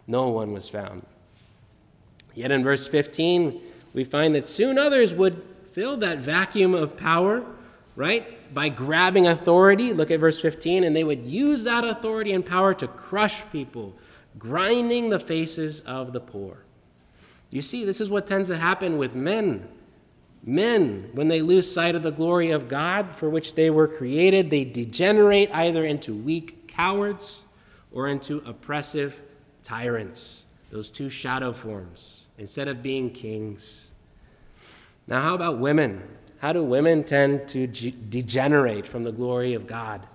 No 0.06 0.28
one 0.28 0.52
was 0.52 0.68
found. 0.68 1.06
Yet 2.34 2.50
in 2.50 2.62
verse 2.62 2.86
15, 2.86 3.60
we 3.94 4.04
find 4.04 4.34
that 4.34 4.46
soon 4.46 4.78
others 4.78 5.14
would 5.14 5.42
fill 5.76 5.98
that 5.98 6.16
vacuum 6.16 6.74
of 6.74 6.96
power, 6.96 7.44
right? 7.96 8.54
By 8.54 8.70
grabbing 8.70 9.26
authority. 9.26 9.92
Look 9.92 10.10
at 10.10 10.20
verse 10.20 10.40
15, 10.40 10.84
and 10.84 10.96
they 10.96 11.04
would 11.04 11.26
use 11.26 11.64
that 11.64 11.84
authority 11.84 12.32
and 12.32 12.44
power 12.44 12.72
to 12.72 12.88
crush 12.88 13.44
people, 13.52 13.94
grinding 14.38 15.10
the 15.10 15.18
faces 15.20 15.80
of 15.80 16.14
the 16.14 16.20
poor. 16.20 16.64
You 17.50 17.60
see, 17.60 17.84
this 17.84 18.00
is 18.00 18.08
what 18.08 18.26
tends 18.26 18.48
to 18.48 18.56
happen 18.56 18.96
with 18.96 19.14
men 19.14 19.68
Men, 20.48 21.10
when 21.12 21.26
they 21.26 21.42
lose 21.42 21.70
sight 21.70 21.96
of 21.96 22.04
the 22.04 22.12
glory 22.12 22.52
of 22.52 22.68
God 22.68 23.16
for 23.16 23.28
which 23.28 23.54
they 23.54 23.68
were 23.68 23.88
created, 23.88 24.48
they 24.48 24.62
degenerate 24.64 25.50
either 25.52 25.84
into 25.84 26.14
weak 26.14 26.68
cowards 26.68 27.44
or 27.90 28.06
into 28.06 28.38
oppressive 28.46 29.20
tyrants, 29.64 30.46
those 30.70 30.88
two 30.88 31.08
shadow 31.08 31.52
forms, 31.52 32.28
instead 32.38 32.68
of 32.68 32.80
being 32.80 33.10
kings. 33.10 33.90
Now, 35.08 35.22
how 35.22 35.34
about 35.34 35.58
women? 35.58 36.02
How 36.38 36.52
do 36.52 36.62
women 36.62 37.04
tend 37.04 37.48
to 37.48 37.66
degenerate 37.66 38.86
from 38.86 39.04
the 39.04 39.12
glory 39.12 39.54
of 39.54 39.66
God? 39.66 40.06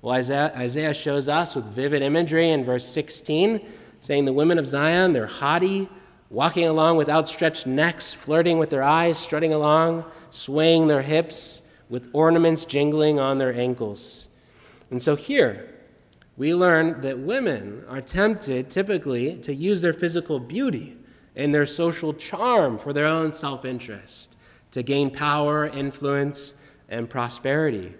Well, 0.00 0.14
Isaiah, 0.14 0.52
Isaiah 0.56 0.94
shows 0.94 1.28
us 1.28 1.54
with 1.54 1.68
vivid 1.68 2.02
imagery 2.02 2.50
in 2.50 2.64
verse 2.64 2.86
16, 2.86 3.66
saying 4.00 4.24
the 4.24 4.32
women 4.32 4.58
of 4.58 4.66
Zion, 4.66 5.12
they're 5.12 5.26
haughty, 5.26 5.88
walking 6.30 6.66
along 6.66 6.96
with 6.96 7.08
outstretched 7.08 7.66
necks, 7.66 8.14
flirting 8.14 8.58
with 8.58 8.70
their 8.70 8.82
eyes, 8.82 9.18
strutting 9.18 9.52
along, 9.52 10.04
swaying 10.30 10.86
their 10.86 11.02
hips, 11.02 11.62
with 11.88 12.08
ornaments 12.12 12.64
jingling 12.64 13.18
on 13.18 13.38
their 13.38 13.54
ankles. 13.54 14.28
And 14.90 15.02
so 15.02 15.16
here, 15.16 15.74
we 16.36 16.54
learn 16.54 17.00
that 17.00 17.18
women 17.18 17.84
are 17.88 18.00
tempted 18.00 18.70
typically 18.70 19.36
to 19.38 19.54
use 19.54 19.80
their 19.80 19.92
physical 19.92 20.38
beauty 20.38 20.96
and 21.34 21.54
their 21.54 21.66
social 21.66 22.14
charm 22.14 22.78
for 22.78 22.92
their 22.92 23.06
own 23.06 23.32
self 23.32 23.64
interest, 23.64 24.36
to 24.72 24.82
gain 24.82 25.10
power, 25.10 25.66
influence, 25.66 26.54
and 26.88 27.08
prosperity. 27.08 27.94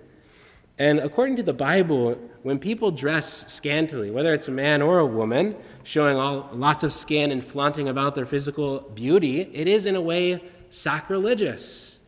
And 0.78 1.00
according 1.00 1.36
to 1.36 1.42
the 1.42 1.52
Bible, 1.52 2.16
when 2.42 2.58
people 2.58 2.92
dress 2.92 3.52
scantily, 3.52 4.10
whether 4.10 4.32
it's 4.32 4.46
a 4.46 4.52
man 4.52 4.80
or 4.80 5.00
a 5.00 5.06
woman, 5.06 5.56
showing 5.82 6.16
all, 6.16 6.48
lots 6.52 6.84
of 6.84 6.92
skin 6.92 7.32
and 7.32 7.44
flaunting 7.44 7.88
about 7.88 8.14
their 8.14 8.26
physical 8.26 8.80
beauty, 8.94 9.40
it 9.52 9.66
is 9.66 9.86
in 9.86 9.96
a 9.96 10.00
way 10.00 10.40
sacrilegious. 10.70 11.98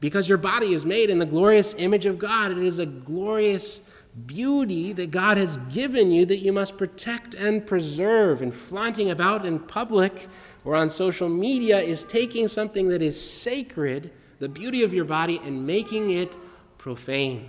Because 0.00 0.28
your 0.28 0.38
body 0.38 0.72
is 0.72 0.84
made 0.84 1.10
in 1.10 1.18
the 1.18 1.26
glorious 1.26 1.74
image 1.76 2.06
of 2.06 2.18
God. 2.18 2.52
It 2.52 2.58
is 2.58 2.78
a 2.78 2.86
glorious 2.86 3.82
beauty 4.26 4.94
that 4.94 5.10
God 5.10 5.36
has 5.36 5.58
given 5.70 6.10
you 6.10 6.24
that 6.26 6.38
you 6.38 6.52
must 6.52 6.78
protect 6.78 7.34
and 7.34 7.66
preserve. 7.66 8.40
And 8.40 8.54
flaunting 8.54 9.10
about 9.10 9.44
in 9.44 9.58
public 9.58 10.28
or 10.66 10.74
on 10.74 10.90
social 10.90 11.28
media 11.28 11.78
is 11.78 12.04
taking 12.04 12.48
something 12.48 12.88
that 12.88 13.00
is 13.00 13.18
sacred, 13.18 14.10
the 14.40 14.48
beauty 14.48 14.82
of 14.82 14.92
your 14.92 15.04
body, 15.04 15.40
and 15.44 15.64
making 15.64 16.10
it 16.10 16.36
profane. 16.76 17.48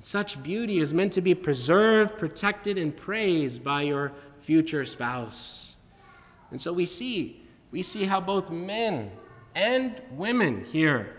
Such 0.00 0.40
beauty 0.42 0.78
is 0.80 0.92
meant 0.92 1.14
to 1.14 1.22
be 1.22 1.34
preserved, 1.34 2.18
protected, 2.18 2.76
and 2.76 2.94
praised 2.94 3.64
by 3.64 3.82
your 3.82 4.12
future 4.42 4.84
spouse. 4.84 5.76
And 6.50 6.60
so 6.60 6.74
we 6.74 6.84
see, 6.84 7.42
we 7.70 7.82
see 7.82 8.04
how 8.04 8.20
both 8.20 8.50
men 8.50 9.10
and 9.54 10.00
women 10.12 10.66
here 10.66 11.16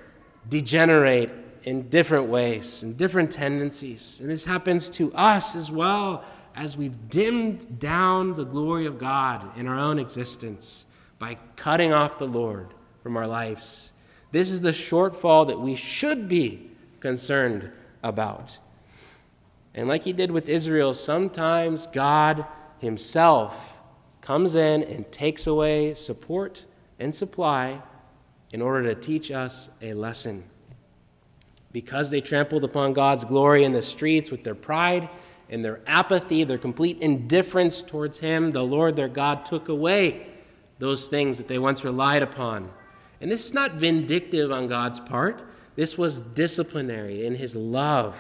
degenerate 0.49 1.31
in 1.63 1.89
different 1.89 2.27
ways, 2.27 2.83
in 2.83 2.93
different 2.93 3.31
tendencies. 3.31 4.19
And 4.19 4.29
this 4.29 4.45
happens 4.45 4.87
to 4.91 5.11
us 5.13 5.55
as 5.55 5.71
well 5.71 6.23
as 6.55 6.77
we've 6.77 7.09
dimmed 7.09 7.79
down 7.79 8.35
the 8.35 8.43
glory 8.43 8.85
of 8.85 8.99
God 8.99 9.57
in 9.57 9.67
our 9.67 9.79
own 9.79 9.97
existence 9.97 10.85
by 11.21 11.37
cutting 11.55 11.93
off 11.93 12.17
the 12.17 12.25
Lord 12.25 12.73
from 13.03 13.15
our 13.15 13.27
lives. 13.27 13.93
This 14.31 14.49
is 14.49 14.61
the 14.61 14.71
shortfall 14.71 15.47
that 15.47 15.59
we 15.59 15.75
should 15.75 16.27
be 16.27 16.71
concerned 16.99 17.69
about. 18.01 18.57
And 19.75 19.87
like 19.87 20.03
he 20.03 20.13
did 20.13 20.31
with 20.31 20.49
Israel, 20.49 20.95
sometimes 20.95 21.85
God 21.85 22.43
himself 22.79 23.77
comes 24.21 24.55
in 24.55 24.81
and 24.81 25.09
takes 25.11 25.45
away 25.45 25.93
support 25.93 26.65
and 26.99 27.13
supply 27.13 27.83
in 28.51 28.59
order 28.59 28.91
to 28.91 28.99
teach 28.99 29.29
us 29.29 29.69
a 29.79 29.93
lesson. 29.93 30.43
Because 31.71 32.09
they 32.09 32.21
trampled 32.21 32.63
upon 32.63 32.93
God's 32.93 33.25
glory 33.25 33.63
in 33.63 33.73
the 33.73 33.83
streets 33.83 34.31
with 34.31 34.43
their 34.43 34.55
pride 34.55 35.07
and 35.51 35.63
their 35.63 35.81
apathy, 35.85 36.43
their 36.43 36.57
complete 36.57 36.97
indifference 36.99 37.83
towards 37.83 38.17
Him, 38.17 38.53
the 38.53 38.63
Lord 38.63 38.95
their 38.95 39.07
God 39.07 39.45
took 39.45 39.69
away 39.69 40.30
those 40.81 41.07
things 41.07 41.37
that 41.37 41.47
they 41.47 41.57
once 41.57 41.85
relied 41.85 42.21
upon. 42.21 42.69
And 43.21 43.31
this 43.31 43.45
is 43.45 43.53
not 43.53 43.75
vindictive 43.75 44.51
on 44.51 44.67
God's 44.67 44.99
part, 44.99 45.41
this 45.77 45.97
was 45.97 46.19
disciplinary 46.19 47.25
in 47.25 47.35
His 47.35 47.55
love 47.55 48.17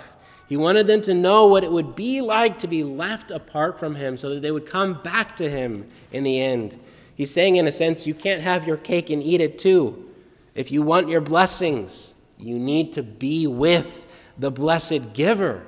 he 0.51 0.57
wanted 0.57 0.85
them 0.85 1.01
to 1.03 1.13
know 1.13 1.47
what 1.47 1.63
it 1.63 1.71
would 1.71 1.95
be 1.95 2.19
like 2.19 2.57
to 2.57 2.67
be 2.67 2.83
left 2.83 3.31
apart 3.31 3.79
from 3.79 3.95
Him 3.95 4.17
so 4.17 4.31
that 4.31 4.41
they 4.41 4.51
would 4.51 4.65
come 4.65 5.01
back 5.01 5.37
to 5.37 5.49
Him 5.49 5.87
in 6.11 6.25
the 6.25 6.41
end. 6.41 6.77
He's 7.15 7.31
saying, 7.31 7.55
in 7.55 7.69
a 7.69 7.71
sense, 7.71 8.05
you 8.05 8.13
can't 8.13 8.41
have 8.41 8.67
your 8.67 8.75
cake 8.75 9.09
and 9.09 9.23
eat 9.23 9.39
it 9.39 9.57
too. 9.57 10.09
If 10.53 10.69
you 10.69 10.81
want 10.81 11.07
your 11.07 11.21
blessings, 11.21 12.15
you 12.37 12.59
need 12.59 12.91
to 12.91 13.01
be 13.01 13.47
with 13.47 14.05
the 14.37 14.51
blessed 14.51 15.13
giver. 15.13 15.65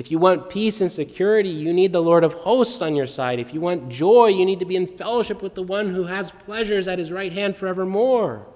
If 0.00 0.10
you 0.10 0.16
want 0.16 0.48
peace 0.48 0.80
and 0.80 0.90
security, 0.90 1.50
you 1.50 1.74
need 1.74 1.92
the 1.92 2.00
Lord 2.00 2.24
of 2.24 2.32
hosts 2.32 2.80
on 2.80 2.96
your 2.96 3.06
side. 3.06 3.38
If 3.38 3.52
you 3.52 3.60
want 3.60 3.90
joy, 3.90 4.28
you 4.28 4.46
need 4.46 4.60
to 4.60 4.64
be 4.64 4.74
in 4.74 4.86
fellowship 4.86 5.42
with 5.42 5.54
the 5.54 5.62
one 5.62 5.88
who 5.88 6.04
has 6.04 6.30
pleasures 6.30 6.88
at 6.88 6.98
his 6.98 7.12
right 7.12 7.30
hand 7.30 7.54
forevermore. 7.54 8.46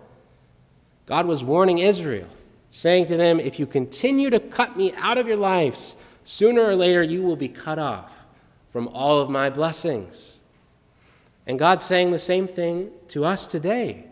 God 1.05 1.27
was 1.27 1.45
warning 1.45 1.81
Israel 1.81 2.29
saying 2.71 3.09
to 3.09 3.19
them, 3.19 3.39
If 3.39 3.59
you 3.59 3.67
continue 3.67 4.31
to 4.31 4.41
cut 4.41 4.79
me 4.79 4.95
out 4.95 5.19
of 5.19 5.29
your 5.29 5.37
lives, 5.37 5.97
sooner 6.25 6.63
or 6.63 6.75
later 6.75 7.03
you 7.03 7.23
will 7.23 7.37
be 7.37 7.51
cut 7.51 7.79
off 7.79 8.11
from 8.73 8.89
all 8.89 9.21
of 9.21 9.29
my 9.29 9.51
blessings. 9.51 10.41
And 11.47 11.59
God's 11.59 11.85
saying 11.85 12.11
the 12.11 12.19
same 12.19 12.49
thing 12.49 12.91
to 13.09 13.27
us 13.27 13.47
today. 13.47 14.07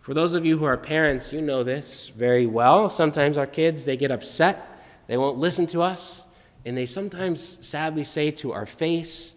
For 0.00 0.14
those 0.14 0.34
of 0.34 0.44
you 0.44 0.58
who 0.58 0.64
are 0.64 0.76
parents, 0.76 1.32
you 1.32 1.40
know 1.40 1.62
this 1.62 2.08
very 2.08 2.44
well. 2.44 2.88
Sometimes 2.88 3.38
our 3.38 3.46
kids, 3.46 3.84
they 3.84 3.96
get 3.96 4.10
upset, 4.10 4.77
they 5.08 5.16
won't 5.16 5.38
listen 5.38 5.66
to 5.68 5.82
us, 5.82 6.26
and 6.64 6.76
they 6.76 6.86
sometimes 6.86 7.66
sadly 7.66 8.04
say 8.04 8.30
to 8.30 8.52
our 8.52 8.66
face, 8.66 9.34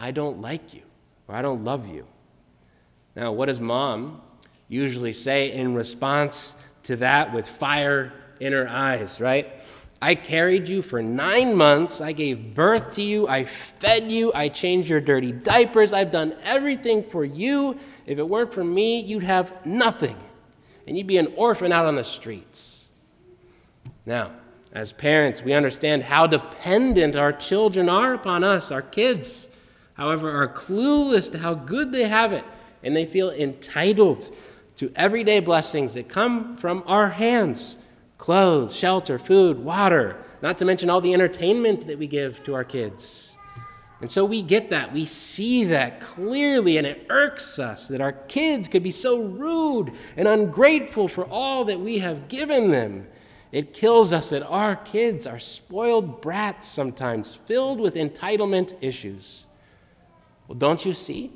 I 0.00 0.10
don't 0.12 0.40
like 0.40 0.72
you, 0.72 0.82
or 1.26 1.34
I 1.34 1.42
don't 1.42 1.64
love 1.64 1.86
you. 1.86 2.06
Now, 3.14 3.32
what 3.32 3.46
does 3.46 3.60
mom 3.60 4.22
usually 4.68 5.12
say 5.12 5.52
in 5.52 5.74
response 5.74 6.54
to 6.84 6.96
that 6.96 7.34
with 7.34 7.46
fire 7.46 8.12
in 8.40 8.52
her 8.52 8.68
eyes, 8.68 9.20
right? 9.20 9.60
I 10.00 10.14
carried 10.14 10.68
you 10.68 10.80
for 10.80 11.02
nine 11.02 11.56
months. 11.56 12.00
I 12.00 12.12
gave 12.12 12.54
birth 12.54 12.94
to 12.94 13.02
you. 13.02 13.26
I 13.26 13.42
fed 13.44 14.12
you. 14.12 14.32
I 14.32 14.48
changed 14.48 14.88
your 14.88 15.00
dirty 15.00 15.32
diapers. 15.32 15.92
I've 15.92 16.12
done 16.12 16.36
everything 16.44 17.02
for 17.02 17.24
you. 17.24 17.76
If 18.06 18.18
it 18.18 18.28
weren't 18.28 18.54
for 18.54 18.62
me, 18.62 19.00
you'd 19.00 19.24
have 19.24 19.66
nothing. 19.66 20.16
And 20.86 20.96
you'd 20.96 21.08
be 21.08 21.18
an 21.18 21.32
orphan 21.36 21.72
out 21.72 21.86
on 21.86 21.96
the 21.96 22.04
streets. 22.04 22.88
Now, 24.06 24.30
as 24.78 24.92
parents, 24.92 25.42
we 25.42 25.52
understand 25.54 26.04
how 26.04 26.24
dependent 26.24 27.16
our 27.16 27.32
children 27.32 27.88
are 27.88 28.14
upon 28.14 28.44
us, 28.44 28.70
our 28.70 28.80
kids, 28.80 29.48
however, 29.94 30.30
are 30.30 30.46
clueless 30.46 31.32
to 31.32 31.38
how 31.38 31.52
good 31.52 31.90
they 31.90 32.06
have 32.06 32.32
it, 32.32 32.44
and 32.84 32.94
they 32.94 33.04
feel 33.04 33.28
entitled 33.28 34.32
to 34.76 34.92
everyday 34.94 35.40
blessings 35.40 35.94
that 35.94 36.08
come 36.08 36.56
from 36.56 36.84
our 36.86 37.08
hands 37.08 37.76
clothes, 38.18 38.74
shelter, 38.74 39.18
food, 39.18 39.58
water, 39.58 40.16
not 40.42 40.58
to 40.58 40.64
mention 40.64 40.90
all 40.90 41.00
the 41.00 41.14
entertainment 41.14 41.86
that 41.88 41.98
we 41.98 42.06
give 42.06 42.42
to 42.44 42.54
our 42.54 42.64
kids. 42.64 43.36
And 44.00 44.08
so 44.08 44.24
we 44.24 44.42
get 44.42 44.70
that. 44.70 44.92
We 44.92 45.06
see 45.06 45.64
that 45.64 46.00
clearly, 46.00 46.78
and 46.78 46.86
it 46.86 47.06
irks 47.10 47.58
us 47.58 47.88
that 47.88 48.00
our 48.00 48.12
kids 48.12 48.68
could 48.68 48.84
be 48.84 48.92
so 48.92 49.22
rude 49.22 49.92
and 50.16 50.28
ungrateful 50.28 51.08
for 51.08 51.24
all 51.24 51.64
that 51.64 51.80
we 51.80 51.98
have 51.98 52.28
given 52.28 52.70
them. 52.70 53.08
It 53.50 53.72
kills 53.72 54.12
us 54.12 54.30
that 54.30 54.42
our 54.42 54.76
kids 54.76 55.26
are 55.26 55.38
spoiled 55.38 56.20
brats 56.20 56.68
sometimes, 56.68 57.34
filled 57.46 57.80
with 57.80 57.94
entitlement 57.94 58.74
issues. 58.80 59.46
Well, 60.46 60.58
don't 60.58 60.84
you 60.84 60.94
see? 60.94 61.32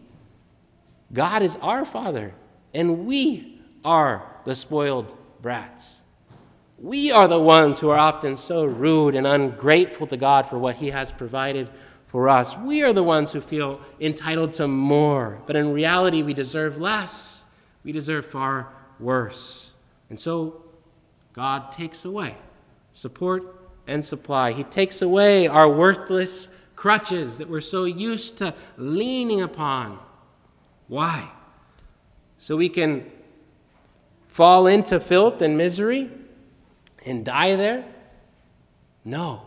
God 1.13 1.43
is 1.43 1.57
our 1.57 1.85
Father. 1.85 2.35
And 2.75 3.07
we 3.07 3.61
are 3.85 4.27
the 4.45 4.57
spoiled 4.57 5.17
brats. 5.41 6.03
We 6.79 7.13
are 7.13 7.29
the 7.29 7.41
ones 7.41 7.81
who 7.81 7.91
are 7.91 7.99
often 7.99 8.37
so 8.37 8.65
rude 8.65 9.15
and 9.15 9.27
ungrateful 9.27 10.07
to 10.09 10.17
God 10.17 10.47
for 10.47 10.59
what 10.59 10.77
He 10.77 10.91
has 10.91 11.13
provided 11.13 11.69
for 12.09 12.29
us. 12.29 12.57
We 12.57 12.83
are 12.83 12.93
the 12.93 13.03
ones 13.03 13.33
who 13.33 13.41
feel 13.41 13.81
entitled 14.01 14.53
to 14.55 14.69
more, 14.69 15.41
but 15.47 15.57
in 15.57 15.73
reality, 15.73 16.23
we 16.23 16.35
deserve 16.35 16.79
less. 16.79 17.45
We 17.85 17.93
deserve 17.93 18.27
far 18.27 18.69
worse. 18.99 19.75
And 20.11 20.19
so, 20.19 20.65
God 21.33 21.73
takes 21.73 22.05
away 22.05 22.37
support 22.93 23.43
and 23.87 24.05
supply. 24.05 24.53
He 24.53 24.65
takes 24.65 25.01
away 25.01 25.47
our 25.47 25.69
worthless 25.69 26.49
crutches 26.77 27.39
that 27.39 27.49
we're 27.49 27.61
so 27.61 27.85
used 27.85 28.39
to 28.39 28.55
leaning 28.77 29.41
upon. 29.41 29.99
Why? 30.89 31.31
so 32.43 32.57
we 32.57 32.69
can 32.69 33.09
fall 34.27 34.67
into 34.67 34.99
filth 34.99 35.41
and 35.43 35.57
misery 35.57 36.11
and 37.07 37.25
die 37.25 37.55
there? 37.55 37.85
No. 39.05 39.43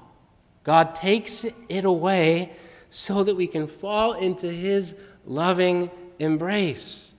God 0.63 0.95
takes 0.95 1.45
it 1.67 1.83
away 1.83 2.53
so 2.89 3.21
that 3.25 3.35
we 3.35 3.47
can 3.47 3.67
fall 3.67 4.13
into 4.13 4.49
His 4.49 4.95
loving 5.25 5.91
embrace, 6.19 7.11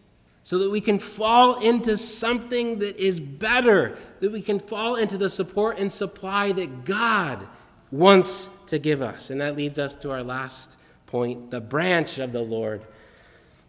so 0.47 0.59
that 0.59 0.71
we 0.71 0.81
can 0.81 1.01
fall 1.01 1.59
into 1.59 1.99
something 1.99 2.79
that 2.79 2.97
is 2.97 3.19
better, 3.19 3.99
that 4.21 4.31
we 4.31 4.41
can 4.41 4.61
fall 4.61 4.95
into 4.95 5.19
the 5.19 5.29
support 5.29 5.77
and 5.79 5.91
supply 5.91 6.53
that 6.53 6.85
God 6.85 7.49
wants 7.91 8.49
to 8.67 8.79
give 8.79 9.03
us. 9.03 9.31
And 9.31 9.41
that 9.41 9.57
leads 9.57 9.81
us 9.81 9.97
to 9.97 10.13
our 10.13 10.23
last 10.23 10.77
point 11.07 11.51
the 11.51 11.61
branch 11.61 12.21
of 12.21 12.31
the 12.31 12.43
Lord 12.43 12.87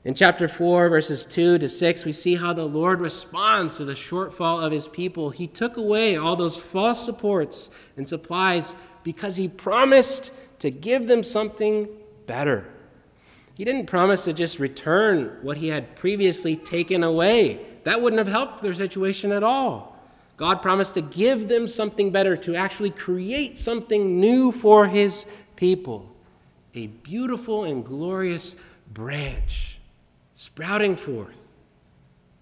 in 0.07 0.13
chapter 0.13 0.47
4, 0.47 0.87
verses 0.87 1.25
2 1.25 1.57
to 1.57 1.67
6, 1.67 2.05
we 2.05 2.13
see 2.13 2.35
how 2.35 2.53
the 2.53 2.63
Lord 2.63 3.01
responds 3.01 3.75
to 3.75 3.83
the 3.83 3.91
shortfall 3.91 4.63
of 4.63 4.71
his 4.71 4.87
people. 4.87 5.31
He 5.31 5.47
took 5.47 5.75
away 5.75 6.15
all 6.15 6.37
those 6.37 6.55
false 6.55 7.03
supports 7.03 7.69
and 7.97 8.07
supplies 8.07 8.73
because 9.03 9.35
he 9.35 9.49
promised 9.49 10.31
to 10.59 10.71
give 10.71 11.09
them 11.09 11.23
something 11.23 11.89
better. 12.25 12.69
He 13.57 13.65
didn't 13.65 13.87
promise 13.87 14.25
to 14.25 14.33
just 14.33 14.59
return 14.59 15.39
what 15.41 15.57
he 15.57 15.69
had 15.69 15.95
previously 15.95 16.55
taken 16.55 17.03
away. 17.03 17.59
That 17.85 18.03
wouldn't 18.03 18.19
have 18.19 18.27
helped 18.27 18.61
their 18.61 18.75
situation 18.75 19.31
at 19.31 19.41
all. 19.41 19.97
God 20.37 20.61
promised 20.61 20.93
to 20.93 21.01
give 21.01 21.47
them 21.47 21.67
something 21.67 22.11
better, 22.11 22.37
to 22.37 22.53
actually 22.53 22.91
create 22.91 23.57
something 23.57 24.19
new 24.19 24.51
for 24.51 24.85
his 24.85 25.25
people 25.55 26.13
a 26.75 26.85
beautiful 26.85 27.63
and 27.63 27.83
glorious 27.83 28.55
branch 28.93 29.79
sprouting 30.35 30.95
forth 30.95 31.33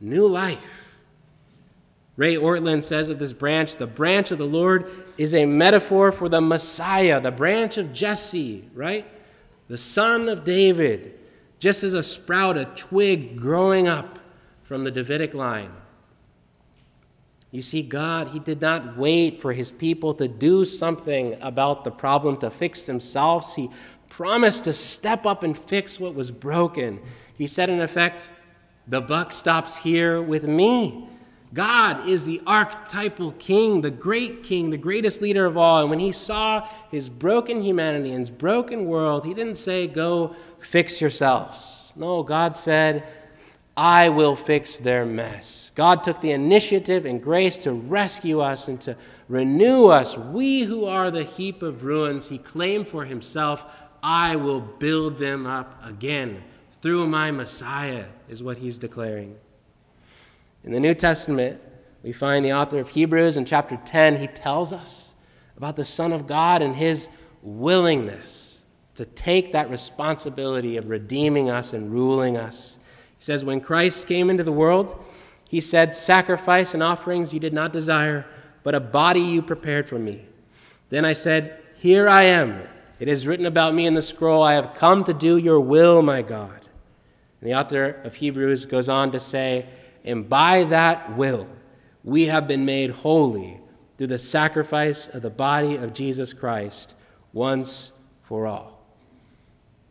new 0.02 0.28
life. 0.28 1.00
Ray 2.18 2.36
Ortlund 2.36 2.84
says 2.84 3.08
of 3.08 3.20
this 3.20 3.32
branch 3.32 3.78
the 3.78 3.88
branch 3.88 4.32
of 4.32 4.38
the 4.38 4.46
Lord 4.46 4.92
is 5.18 5.34
a 5.34 5.46
metaphor 5.46 6.12
for 6.12 6.28
the 6.28 6.42
Messiah, 6.42 7.22
the 7.22 7.32
branch 7.32 7.78
of 7.78 7.94
Jesse, 7.94 8.70
right? 8.74 9.08
The 9.68 9.78
son 9.78 10.30
of 10.30 10.44
David, 10.44 11.18
just 11.60 11.84
as 11.84 11.94
a 11.94 12.04
sprout, 12.04 12.58
a 12.58 12.66
twig 12.66 13.40
growing 13.40 13.88
up 13.88 14.20
from 14.64 14.84
the 14.84 14.92
Davidic 14.92 15.34
line. 15.34 15.72
You 17.52 17.62
see, 17.62 17.82
God, 17.82 18.30
He 18.30 18.40
did 18.40 18.62
not 18.62 18.98
wait 18.98 19.42
for 19.42 19.54
His 19.54 19.72
people 19.72 20.14
to 20.16 20.28
do 20.28 20.66
something 20.66 21.38
about 21.42 21.84
the 21.84 21.92
problem 21.92 22.38
to 22.38 22.50
fix 22.50 22.86
themselves. 22.86 23.56
He 23.56 23.70
promised 24.10 24.66
to 24.66 24.74
step 24.74 25.26
up 25.26 25.44
and 25.44 25.58
fix 25.58 26.00
what 26.00 26.16
was 26.16 26.32
broken. 26.32 27.02
He 27.38 27.48
said, 27.48 27.70
in 27.70 27.80
effect, 27.80 28.32
The 28.88 29.02
buck 29.02 29.32
stops 29.32 29.78
here 29.78 30.22
with 30.22 30.44
me. 30.44 31.10
God 31.54 32.08
is 32.08 32.26
the 32.26 32.42
archetypal 32.46 33.32
king, 33.34 33.82
the 33.82 33.92
great 33.92 34.44
king, 34.44 34.70
the 34.70 34.78
greatest 34.78 35.22
leader 35.22 35.46
of 35.46 35.56
all. 35.56 35.82
And 35.82 35.90
when 35.90 36.00
he 36.00 36.12
saw 36.12 36.68
his 36.92 37.08
broken 37.08 37.62
humanity 37.62 38.10
and 38.10 38.20
his 38.20 38.30
broken 38.30 38.86
world, 38.86 39.26
he 39.26 39.34
didn't 39.34 39.56
say, 39.56 39.88
Go 39.88 40.36
fix 40.60 41.00
yourselves. 41.00 41.94
No, 41.96 42.24
God 42.24 42.58
said, 42.58 43.08
I 43.78 44.10
will 44.10 44.36
fix 44.36 44.78
their 44.78 45.06
mess. 45.06 45.72
God 45.76 46.04
took 46.04 46.22
the 46.22 46.32
initiative 46.32 47.06
and 47.06 47.22
grace 47.22 47.58
to 47.60 47.74
rescue 47.74 48.40
us 48.40 48.68
and 48.68 48.80
to 48.82 48.96
renew 49.28 49.88
us. 49.88 50.18
We 50.18 50.62
who 50.62 50.86
are 50.86 51.12
the 51.12 51.24
heap 51.24 51.62
of 51.62 51.84
ruins, 51.84 52.30
he 52.30 52.38
claimed 52.38 52.88
for 52.88 53.06
himself, 53.06 53.66
I 54.02 54.36
will 54.36 54.62
build 54.62 55.18
them 55.18 55.46
up 55.46 55.84
again 55.86 56.44
through 56.82 57.08
my 57.08 57.32
Messiah, 57.32 58.06
is 58.30 58.44
what 58.44 58.60
he's 58.60 58.78
declaring. 58.78 59.36
In 60.66 60.72
the 60.72 60.80
New 60.80 60.96
Testament, 60.96 61.62
we 62.02 62.12
find 62.12 62.44
the 62.44 62.54
author 62.54 62.80
of 62.80 62.90
Hebrews 62.90 63.38
in 63.38 63.46
chapter 63.46 63.80
10, 63.86 64.18
he 64.18 64.26
tells 64.26 64.74
us 64.74 65.14
about 65.56 65.76
the 65.76 65.86
Son 65.86 66.12
of 66.12 66.26
God 66.26 66.64
and 66.64 66.76
his 66.76 67.08
willingness 67.44 68.64
to 68.96 69.06
take 69.06 69.52
that 69.52 69.70
responsibility 69.70 70.76
of 70.76 70.90
redeeming 70.90 71.52
us 71.52 71.72
and 71.72 71.92
ruling 71.92 72.36
us. 72.36 72.80
He 73.16 73.24
says, 73.24 73.46
When 73.46 73.62
Christ 73.62 74.08
came 74.08 74.28
into 74.28 74.44
the 74.44 74.52
world, 74.52 75.06
he 75.48 75.62
said, 75.62 75.94
Sacrifice 75.94 76.74
and 76.74 76.82
offerings 76.82 77.32
you 77.32 77.40
did 77.40 77.54
not 77.54 77.72
desire, 77.72 78.26
but 78.64 78.74
a 78.74 78.80
body 78.80 79.22
you 79.22 79.44
prepared 79.44 79.88
for 79.88 80.00
me. 80.00 80.26
Then 80.90 81.06
I 81.06 81.14
said, 81.14 81.62
Here 81.76 82.10
I 82.10 82.24
am. 82.24 82.68
It 83.00 83.08
is 83.08 83.28
written 83.28 83.46
about 83.46 83.76
me 83.76 83.86
in 83.86 83.94
the 83.94 84.02
scroll, 84.02 84.42
I 84.42 84.54
have 84.54 84.74
come 84.74 85.04
to 85.04 85.14
do 85.14 85.38
your 85.38 85.60
will, 85.60 86.02
my 86.02 86.24
God. 86.24 86.62
And 87.40 87.50
the 87.52 87.54
author 87.54 88.02
of 88.04 88.16
Hebrews 88.16 88.66
goes 88.66 88.90
on 88.90 89.12
to 89.12 89.20
say, 89.20 89.68
and 90.06 90.30
by 90.30 90.64
that 90.66 91.18
will, 91.18 91.50
we 92.04 92.26
have 92.26 92.48
been 92.48 92.64
made 92.64 92.92
holy 92.92 93.60
through 93.98 94.08
the 94.08 94.20
sacrifice 94.20 95.08
of 95.08 95.24
the 95.24 95.30
body 95.30 95.76
of 95.76 95.94
Jesus 95.94 96.32
Christ 96.32 96.94
once 97.34 97.92
for 98.22 98.46
all. 98.46 98.86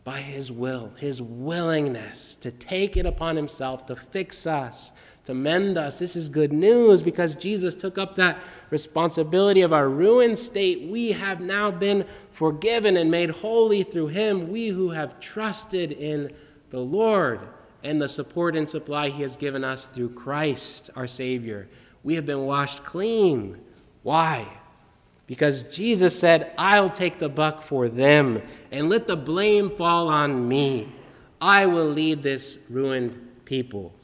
By 0.05 0.20
his 0.20 0.53
will, 0.53 0.92
his 0.98 1.20
willingness 1.20 2.37
to 2.37 2.50
take 2.53 2.96
it 2.96 3.07
upon 3.07 3.37
himself 3.37 3.87
to 3.87 3.96
fix 3.96 4.46
us, 4.46 4.92
to 5.24 5.35
mend 5.35 5.79
us. 5.79 5.98
This 5.98 6.14
is 6.14 6.29
good 6.29 6.53
news 6.53 7.03
because 7.03 7.35
Jesus 7.35 7.74
took 7.74 7.98
up 7.98 8.14
that 8.16 8.38
responsibility 8.70 9.62
of 9.62 9.72
our 9.72 9.88
ruined 9.88 10.38
state. 10.38 10.88
We 10.88 11.12
have 11.12 11.40
now 11.40 11.70
been 11.70 12.05
forgiven 12.31 12.96
and 12.96 13.11
made 13.11 13.31
holy 13.31 13.83
through 13.83 14.09
him, 14.09 14.48
we 14.48 14.68
who 14.68 14.90
have 14.90 15.18
trusted 15.18 15.90
in 15.90 16.33
the 16.70 16.81
Lord 16.81 17.40
and 17.85 18.01
the 18.01 18.09
support 18.09 18.57
and 18.57 18.68
supply 18.68 19.11
He 19.11 19.23
has 19.23 19.37
given 19.37 19.62
us 19.62 19.87
through 19.87 20.11
Christ, 20.11 20.90
our 20.97 21.07
Savior. 21.07 21.68
We 22.03 22.16
have 22.16 22.27
been 22.27 22.47
washed 22.47 22.83
clean. 22.83 23.61
Why? 24.03 24.49
Because 25.27 25.62
Jesus 25.64 26.18
said, 26.18 26.53
I'll 26.59 26.90
take 26.90 27.18
the 27.18 27.29
buck 27.29 27.62
for 27.62 27.88
them, 27.88 28.42
and 28.73 28.88
let 28.88 29.07
the 29.07 29.16
blame 29.16 29.70
fall 29.70 30.09
on 30.09 30.49
me. 30.49 30.92
I 31.40 31.66
will 31.66 31.87
lead 31.87 32.23
this 32.23 32.59
ruined 32.68 33.20
people. 33.44 33.94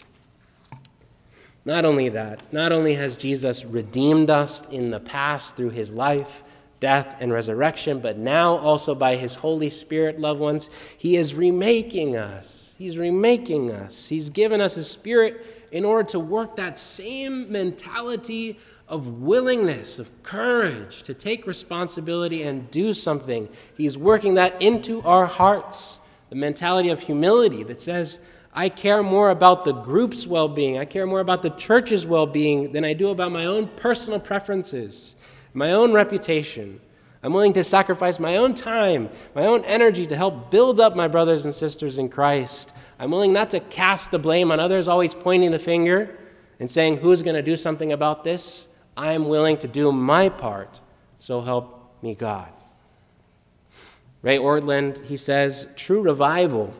Not 1.64 1.84
only 1.84 2.08
that, 2.10 2.52
not 2.52 2.72
only 2.72 2.94
has 2.94 3.16
Jesus 3.16 3.64
redeemed 3.64 4.30
us 4.30 4.66
in 4.68 4.90
the 4.90 5.00
past 5.00 5.56
through 5.56 5.70
his 5.70 5.92
life, 5.92 6.42
death, 6.80 7.16
and 7.20 7.30
resurrection, 7.32 8.00
but 8.00 8.16
now 8.16 8.56
also 8.56 8.94
by 8.94 9.16
his 9.16 9.34
Holy 9.34 9.68
Spirit, 9.68 10.18
loved 10.18 10.40
ones, 10.40 10.70
he 10.96 11.16
is 11.16 11.34
remaking 11.34 12.16
us. 12.16 12.69
He's 12.80 12.96
remaking 12.96 13.70
us. 13.70 14.08
He's 14.08 14.30
given 14.30 14.62
us 14.62 14.76
His 14.76 14.90
Spirit 14.90 15.68
in 15.70 15.84
order 15.84 16.08
to 16.12 16.18
work 16.18 16.56
that 16.56 16.78
same 16.78 17.52
mentality 17.52 18.58
of 18.88 19.20
willingness, 19.20 19.98
of 19.98 20.22
courage 20.22 21.02
to 21.02 21.12
take 21.12 21.46
responsibility 21.46 22.42
and 22.42 22.70
do 22.70 22.94
something. 22.94 23.50
He's 23.76 23.98
working 23.98 24.32
that 24.36 24.62
into 24.62 25.02
our 25.02 25.26
hearts. 25.26 26.00
The 26.30 26.36
mentality 26.36 26.88
of 26.88 27.02
humility 27.02 27.64
that 27.64 27.82
says, 27.82 28.18
I 28.54 28.70
care 28.70 29.02
more 29.02 29.28
about 29.28 29.66
the 29.66 29.72
group's 29.74 30.26
well 30.26 30.48
being, 30.48 30.78
I 30.78 30.86
care 30.86 31.06
more 31.06 31.20
about 31.20 31.42
the 31.42 31.50
church's 31.50 32.06
well 32.06 32.26
being 32.26 32.72
than 32.72 32.86
I 32.86 32.94
do 32.94 33.10
about 33.10 33.30
my 33.30 33.44
own 33.44 33.66
personal 33.76 34.20
preferences, 34.20 35.16
my 35.52 35.72
own 35.72 35.92
reputation. 35.92 36.80
I'm 37.22 37.35
willing 37.35 37.52
to 37.52 37.64
sacrifice 37.64 38.18
my 38.18 38.37
own 38.37 38.54
time, 38.54 39.11
my 39.35 39.44
own 39.44 39.64
energy 39.64 40.06
to 40.06 40.16
help 40.16 40.50
build 40.50 40.80
up 40.80 40.96
my 40.96 41.06
brothers 41.06 41.44
and 41.44 41.54
sisters 41.54 41.98
in 41.98 42.09
Christ. 42.09 42.72
I'm 42.98 43.11
willing 43.11 43.33
not 43.33 43.50
to 43.50 43.61
cast 43.61 44.11
the 44.11 44.18
blame 44.18 44.50
on 44.50 44.59
others, 44.59 44.88
always 44.88 45.12
pointing 45.12 45.50
the 45.50 45.59
finger 45.59 46.18
and 46.59 46.70
saying, 46.70 46.98
Who's 46.98 47.20
going 47.20 47.37
to 47.37 47.42
do 47.42 47.56
something 47.56 47.92
about 47.92 48.24
this? 48.24 48.68
I 48.96 49.12
am 49.12 49.28
willing 49.28 49.59
to 49.59 49.68
do 49.68 49.92
my 49.92 50.28
part, 50.30 50.80
so 51.18 51.42
help 51.42 51.94
me 52.02 52.14
God. 52.14 52.48
Ray 54.22 54.38
Ortlund, 54.38 55.04
he 55.04 55.16
says, 55.16 55.68
True 55.76 56.00
revival 56.00 56.74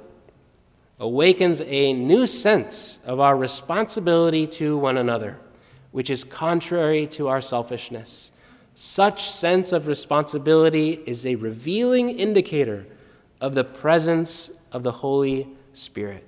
awakens 0.99 1.61
a 1.63 1.93
new 1.93 2.27
sense 2.27 2.99
of 3.05 3.21
our 3.21 3.37
responsibility 3.37 4.47
to 4.47 4.77
one 4.77 4.99
another, 4.99 5.39
which 5.93 6.11
is 6.11 6.25
contrary 6.25 7.07
to 7.07 7.29
our 7.29 7.41
selfishness. 7.41 8.33
Such 8.75 9.31
sense 9.31 9.73
of 9.73 9.87
responsibility 9.87 11.03
is 11.07 11.27
a 11.27 11.35
revealing 11.35 12.11
indicator 12.11 12.87
of 13.41 13.55
the 13.55 13.65
presence 13.65 14.51
of 14.73 14.83
the 14.83 14.93
Holy 14.93 15.49
Spirit. 15.73 16.27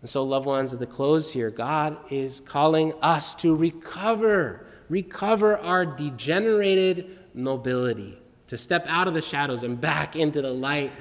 And 0.00 0.08
so, 0.08 0.22
loved 0.22 0.46
ones, 0.46 0.72
at 0.72 0.78
the 0.78 0.86
close 0.86 1.32
here, 1.32 1.50
God 1.50 1.96
is 2.10 2.40
calling 2.40 2.92
us 3.02 3.34
to 3.36 3.54
recover, 3.54 4.66
recover 4.88 5.58
our 5.58 5.84
degenerated 5.84 7.18
nobility, 7.34 8.18
to 8.46 8.56
step 8.56 8.84
out 8.88 9.08
of 9.08 9.14
the 9.14 9.22
shadows 9.22 9.64
and 9.64 9.80
back 9.80 10.14
into 10.14 10.40
the 10.40 10.52
light 10.52 10.92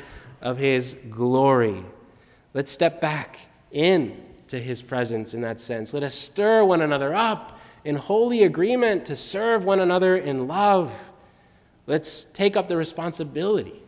of 0.41 0.57
His 0.57 0.97
glory. 1.09 1.83
Let's 2.53 2.71
step 2.71 2.99
back 2.99 3.39
in 3.71 4.23
to 4.47 4.59
His 4.59 4.81
presence 4.81 5.33
in 5.33 5.41
that 5.41 5.61
sense. 5.61 5.93
Let 5.93 6.03
us 6.03 6.15
stir 6.15 6.63
one 6.63 6.81
another 6.81 7.13
up 7.13 7.56
in 7.87 7.95
holy 7.95 8.43
agreement 8.43 9.05
to 9.05 9.15
serve 9.15 9.63
one 9.63 9.79
another 9.79 10.17
in 10.17 10.45
love. 10.45 10.91
Let's 11.85 12.25
take 12.25 12.57
up 12.57 12.67
the 12.67 12.75
responsibility, 12.75 13.81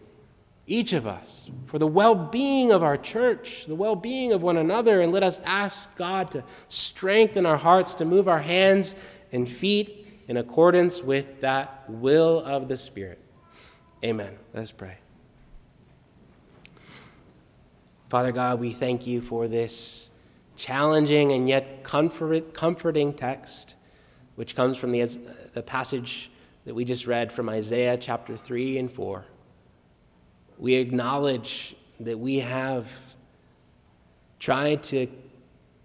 each 0.65 0.93
of 0.93 1.05
us, 1.05 1.49
for 1.65 1.79
the 1.79 1.85
well 1.85 2.15
being 2.15 2.71
of 2.71 2.81
our 2.81 2.95
church, 2.95 3.65
the 3.65 3.75
well 3.75 3.97
being 3.97 4.31
of 4.31 4.41
one 4.41 4.55
another, 4.55 5.01
and 5.01 5.11
let 5.11 5.21
us 5.21 5.41
ask 5.43 5.93
God 5.97 6.31
to 6.31 6.45
strengthen 6.69 7.45
our 7.45 7.57
hearts, 7.57 7.93
to 7.95 8.05
move 8.05 8.29
our 8.29 8.39
hands 8.39 8.95
and 9.33 9.49
feet 9.49 10.07
in 10.29 10.37
accordance 10.37 11.03
with 11.03 11.41
that 11.41 11.83
will 11.89 12.39
of 12.45 12.69
the 12.69 12.77
Spirit. 12.77 13.19
Amen. 14.01 14.33
Let 14.53 14.63
us 14.63 14.71
pray. 14.71 14.95
Father 18.07 18.31
God, 18.31 18.61
we 18.61 18.71
thank 18.71 19.05
you 19.05 19.19
for 19.19 19.49
this 19.49 20.09
challenging 20.55 21.33
and 21.33 21.49
yet 21.49 21.83
comfort, 21.83 22.53
comforting 22.53 23.11
text 23.11 23.75
which 24.39 24.55
comes 24.55 24.77
from 24.77 24.93
the, 24.93 25.03
the 25.53 25.61
passage 25.61 26.31
that 26.63 26.73
we 26.73 26.85
just 26.85 27.05
read 27.05 27.29
from 27.29 27.49
Isaiah 27.49 27.97
chapter 27.97 28.37
3 28.37 28.77
and 28.77 28.89
4. 28.89 29.25
We 30.57 30.75
acknowledge 30.75 31.75
that 31.99 32.17
we 32.17 32.39
have 32.39 32.87
tried 34.39 34.81
to 34.83 35.07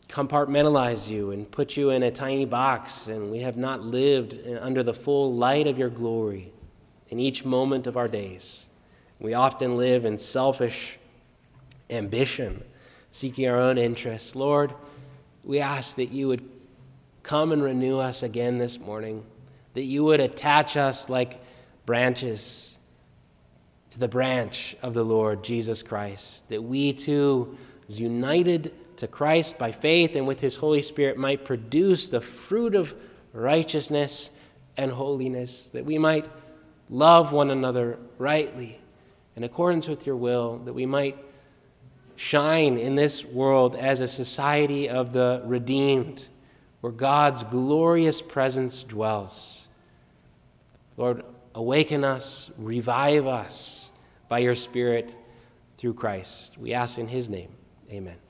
compartmentalize 0.08 1.10
you 1.10 1.32
and 1.32 1.50
put 1.50 1.76
you 1.76 1.90
in 1.90 2.04
a 2.04 2.12
tiny 2.12 2.44
box, 2.44 3.08
and 3.08 3.28
we 3.28 3.40
have 3.40 3.56
not 3.56 3.82
lived 3.82 4.38
under 4.60 4.84
the 4.84 4.94
full 4.94 5.34
light 5.34 5.66
of 5.66 5.76
your 5.76 5.90
glory 5.90 6.52
in 7.08 7.18
each 7.18 7.44
moment 7.44 7.88
of 7.88 7.96
our 7.96 8.06
days. 8.06 8.68
We 9.18 9.34
often 9.34 9.76
live 9.76 10.04
in 10.04 10.16
selfish 10.16 11.00
ambition, 11.90 12.62
seeking 13.10 13.48
our 13.48 13.58
own 13.58 13.78
interests. 13.78 14.36
Lord, 14.36 14.72
we 15.42 15.58
ask 15.58 15.96
that 15.96 16.12
you 16.12 16.28
would 16.28 16.53
come 17.24 17.50
and 17.50 17.62
renew 17.62 17.98
us 17.98 18.22
again 18.22 18.58
this 18.58 18.78
morning, 18.78 19.24
that 19.72 19.82
you 19.82 20.04
would 20.04 20.20
attach 20.20 20.76
us 20.76 21.08
like 21.08 21.42
branches 21.86 22.78
to 23.90 23.98
the 23.98 24.06
branch 24.06 24.76
of 24.82 24.94
the 24.94 25.04
Lord 25.04 25.42
Jesus 25.42 25.82
Christ, 25.82 26.48
that 26.50 26.62
we 26.62 26.92
too, 26.92 27.56
as 27.88 27.98
united 27.98 28.72
to 28.98 29.08
Christ 29.08 29.58
by 29.58 29.72
faith 29.72 30.14
and 30.14 30.26
with 30.26 30.40
his 30.40 30.54
Holy 30.54 30.82
Spirit, 30.82 31.16
might 31.16 31.44
produce 31.44 32.08
the 32.08 32.20
fruit 32.20 32.74
of 32.74 32.94
righteousness 33.32 34.30
and 34.76 34.90
holiness, 34.90 35.68
that 35.68 35.84
we 35.84 35.98
might 35.98 36.28
love 36.90 37.32
one 37.32 37.50
another 37.50 37.98
rightly 38.18 38.78
in 39.34 39.44
accordance 39.44 39.88
with 39.88 40.06
your 40.06 40.16
will, 40.16 40.58
that 40.58 40.74
we 40.74 40.86
might 40.86 41.16
shine 42.16 42.76
in 42.76 42.94
this 42.94 43.24
world 43.24 43.74
as 43.74 44.00
a 44.00 44.08
society 44.08 44.88
of 44.88 45.12
the 45.12 45.42
redeemed, 45.46 46.26
where 46.84 46.92
God's 46.92 47.44
glorious 47.44 48.20
presence 48.20 48.82
dwells. 48.82 49.68
Lord, 50.98 51.24
awaken 51.54 52.04
us, 52.04 52.50
revive 52.58 53.26
us 53.26 53.90
by 54.28 54.40
your 54.40 54.54
Spirit 54.54 55.14
through 55.78 55.94
Christ. 55.94 56.58
We 56.58 56.74
ask 56.74 56.98
in 56.98 57.08
his 57.08 57.30
name. 57.30 57.48
Amen. 57.90 58.23